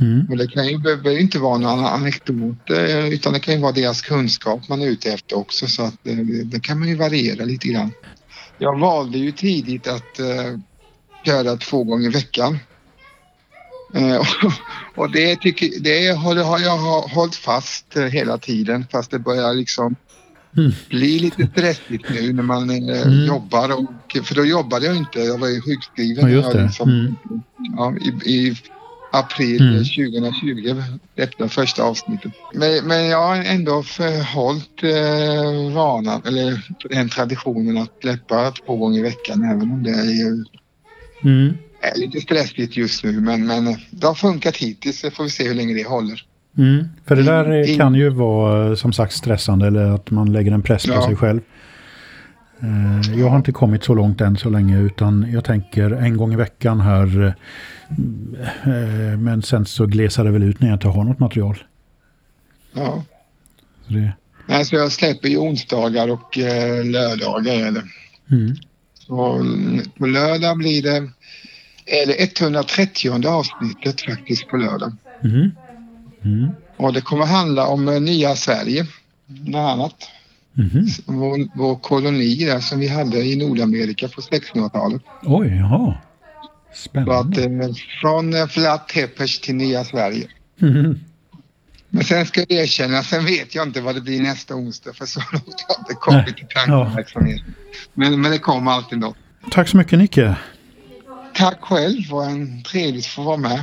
Mm. 0.00 0.26
Och 0.30 0.36
det 0.36 0.46
kan 0.46 0.66
ju 0.66 0.78
behöver 0.78 1.18
inte 1.18 1.38
vara 1.38 1.58
någon 1.58 1.84
anekdot 1.84 2.70
eh, 2.70 3.08
utan 3.08 3.32
det 3.32 3.40
kan 3.40 3.54
ju 3.54 3.60
vara 3.60 3.72
deras 3.72 4.02
kunskap 4.02 4.68
man 4.68 4.82
är 4.82 4.86
ute 4.86 5.12
efter 5.12 5.38
också 5.38 5.66
så 5.66 5.82
att 5.82 6.06
eh, 6.06 6.16
det, 6.16 6.44
det 6.44 6.60
kan 6.60 6.78
man 6.78 6.88
ju 6.88 6.94
variera 6.94 7.44
lite 7.44 7.68
grann. 7.68 7.92
Jag 8.58 8.78
valde 8.78 9.18
ju 9.18 9.32
tidigt 9.32 9.86
att 9.86 10.18
eh, 10.18 10.58
köra 11.24 11.56
två 11.56 11.84
gånger 11.84 12.08
i 12.08 12.12
veckan. 12.12 12.58
Eh, 13.94 14.16
och, 14.16 14.26
och 14.94 15.10
det, 15.10 15.36
tycker, 15.36 15.70
det 15.80 16.08
har, 16.08 16.36
har 16.36 16.58
jag 16.58 16.78
hållit 17.08 17.36
fast 17.36 17.96
hela 18.10 18.38
tiden 18.38 18.86
fast 18.92 19.10
det 19.10 19.18
börjar 19.18 19.54
liksom 19.54 19.96
Mm. 20.56 20.72
bli 20.88 21.18
lite 21.18 21.46
stressigt 21.46 22.04
nu 22.10 22.32
när 22.32 22.42
man 22.42 22.70
eh, 22.70 23.02
Mm. 23.02 23.26
jobbar. 23.26 23.68
Och, 23.78 24.16
för 24.26 24.34
då 24.34 24.44
jobbade 24.44 24.86
jag 24.86 24.96
inte, 24.96 25.18
jag 25.18 25.38
var 25.38 25.48
ju 25.48 25.60
sjukskriven. 25.60 26.32
Ja, 26.32 26.52
Jag 26.54 26.62
liksom- 26.62 26.88
Mm. 26.90 27.16
ja, 27.76 27.94
i, 28.00 28.08
i 28.30 28.56
april 29.12 29.60
Mm. 29.60 29.84
2020 29.84 30.82
detta 31.14 31.48
första 31.48 31.82
avsnittet. 31.82 32.32
Men, 32.54 32.84
men 32.86 33.06
jag 33.06 33.26
har 33.26 33.36
ändå 33.36 33.82
förhållit 33.82 34.82
eh, 34.82 35.74
vanan, 35.74 36.22
eller 36.26 36.66
den 36.90 37.08
traditionen 37.08 37.78
att 37.78 37.90
släppa 38.00 38.50
två 38.50 38.76
gånger 38.76 38.98
i 38.98 39.02
veckan 39.02 39.42
även 39.44 39.70
om 39.70 39.82
det 39.82 39.90
är, 39.90 40.44
Mm. 41.24 41.54
är 41.80 41.98
lite 42.00 42.20
stressigt 42.20 42.76
just 42.76 43.04
nu. 43.04 43.20
Men, 43.20 43.46
men 43.46 43.76
det 43.90 44.06
har 44.06 44.14
funkat 44.14 44.56
hittills 44.56 45.00
så 45.00 45.10
får 45.10 45.24
vi 45.24 45.30
se 45.30 45.48
hur 45.48 45.54
länge 45.54 45.74
det 45.74 45.84
håller. 45.88 46.22
Mm. 46.58 46.84
För 47.04 47.16
det 47.16 47.22
där 47.22 47.68
In- 47.70 47.78
kan 47.78 47.94
ju 47.94 48.08
vara 48.08 48.68
eh, 48.68 48.74
som 48.74 48.92
sagt 48.92 49.12
stressande 49.12 49.66
eller 49.66 49.84
att 49.94 50.10
man 50.10 50.32
lägger 50.32 50.52
en 50.52 50.62
press 50.62 50.86
på 50.86 50.92
Ja. 50.92 51.06
sig 51.06 51.16
själv. 51.16 51.40
Eh, 52.60 53.18
Jag 53.20 53.28
har 53.28 53.36
inte 53.36 53.52
kommit 53.52 53.84
så 53.84 53.94
långt 53.94 54.20
än 54.20 54.36
så 54.36 54.50
länge 54.50 54.80
utan 54.80 55.26
jag 55.32 55.44
tänker 55.44 55.90
en 55.90 56.16
gång 56.16 56.32
i 56.32 56.36
veckan 56.36 56.80
här. 56.80 57.34
eh, 58.64 59.18
Men 59.18 59.42
sen 59.42 59.66
så 59.66 59.86
glesar 59.86 60.24
det 60.24 60.30
väl 60.30 60.42
ut 60.42 60.60
när 60.60 60.68
jag 60.68 60.76
inte 60.76 60.88
har 60.88 61.04
något 61.04 61.18
material. 61.18 61.56
Ja. 62.72 63.02
Så 63.86 63.92
det, 63.92 64.12
Nej, 64.46 64.64
så 64.64 64.76
jag 64.76 64.92
släpper 64.92 65.28
ju 65.28 65.36
onsdagar 65.38 66.10
och 66.10 66.36
lördagar. 66.84 67.66
Eller. 67.66 67.82
mm. 68.30 68.54
Så 68.94 69.44
på 69.98 70.06
lördag 70.06 70.56
blir 70.58 70.82
det, 70.82 70.96
är 71.86 72.06
det 72.06 72.40
130 72.40 73.26
avsnittet 73.28 74.00
faktiskt 74.00 74.48
på 74.48 74.56
lördag. 74.56 74.92
Mm. 75.24 75.50
Mm. 76.24 76.50
Och 76.76 76.92
det 76.92 77.00
kommer 77.00 77.26
handla 77.26 77.66
om 77.66 77.88
eh, 77.88 78.00
nya 78.00 78.36
Sverige, 78.36 78.86
bland 79.26 79.68
annat. 79.68 79.94
Mhm. 80.52 80.86
Vår, 81.06 81.58
vår 81.58 81.76
koloni 81.76 82.34
där 82.44 82.60
som 82.60 82.78
vi 82.78 82.88
hade 82.88 83.18
i 83.24 83.36
Nordamerika 83.36 84.08
på 84.08 84.20
1600-talet. 84.20 85.02
Oj, 85.22 85.56
jaha. 85.56 85.94
Så 86.74 86.88
Spännande. 86.88 87.20
att 87.20 87.68
eh, 87.68 87.74
från 88.00 88.34
eh, 88.34 88.46
Flat 88.46 88.88
Teppers 88.88 89.40
till 89.40 89.54
nya 89.54 89.84
Sverige. 89.84 90.26
Mhm. 90.58 91.00
Men 91.88 92.04
sen 92.04 92.26
ska 92.26 92.40
jag 92.40 92.50
erkänna, 92.50 93.02
sen 93.02 93.24
vet 93.24 93.54
jag 93.54 93.68
inte 93.68 93.80
vad 93.80 93.94
det 93.94 94.00
blir 94.00 94.22
nästa 94.22 94.54
onsdag 94.54 94.92
för 94.92 95.06
så 95.06 95.20
långt 95.32 95.44
har 95.68 95.74
jag 95.74 95.80
inte 95.80 95.94
kommit 95.94 96.38
i 96.42 96.54
tankeverksamheten. 96.54 97.54
Men, 97.94 98.20
men 98.20 98.30
det 98.30 98.38
kommer 98.38 98.70
alltid 98.70 98.98
något. 98.98 99.16
Tack 99.50 99.68
så 99.68 99.76
mycket 99.76 99.98
Nicke. 99.98 100.36
Tack 101.34 101.58
själv, 101.60 102.02
det 102.02 102.12
var 102.12 102.24
en 102.24 102.62
trevligt 102.62 103.04
att 103.04 103.10
få 103.10 103.22
vara 103.22 103.36
med. 103.36 103.62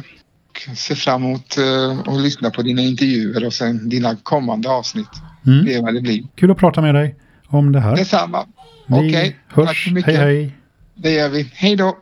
Ser 0.75 0.95
fram 0.95 1.23
emot 1.23 1.57
eh, 1.57 1.99
att 2.13 2.21
lyssna 2.21 2.49
på 2.49 2.61
dina 2.61 2.81
intervjuer 2.81 3.45
och 3.45 3.53
sen 3.53 3.89
dina 3.89 4.15
kommande 4.15 4.69
avsnitt. 4.69 5.09
Mm. 5.45 5.65
Det 5.65 5.73
är 5.73 5.81
vad 5.81 5.93
det 5.93 6.01
blir. 6.01 6.23
Kul 6.35 6.51
att 6.51 6.57
prata 6.57 6.81
med 6.81 6.95
dig 6.95 7.15
om 7.47 7.71
det 7.71 7.79
här. 7.79 7.95
Detsamma. 7.95 8.45
Okej, 8.87 9.37
tack 9.55 9.67
hörs. 9.67 9.85
så 9.85 9.93
mycket. 9.93 10.15
Hej 10.15 10.25
hej. 10.25 10.55
Det 10.95 11.11
gör 11.11 11.29
vi. 11.29 11.51
Hej 11.53 11.75
då! 11.75 11.97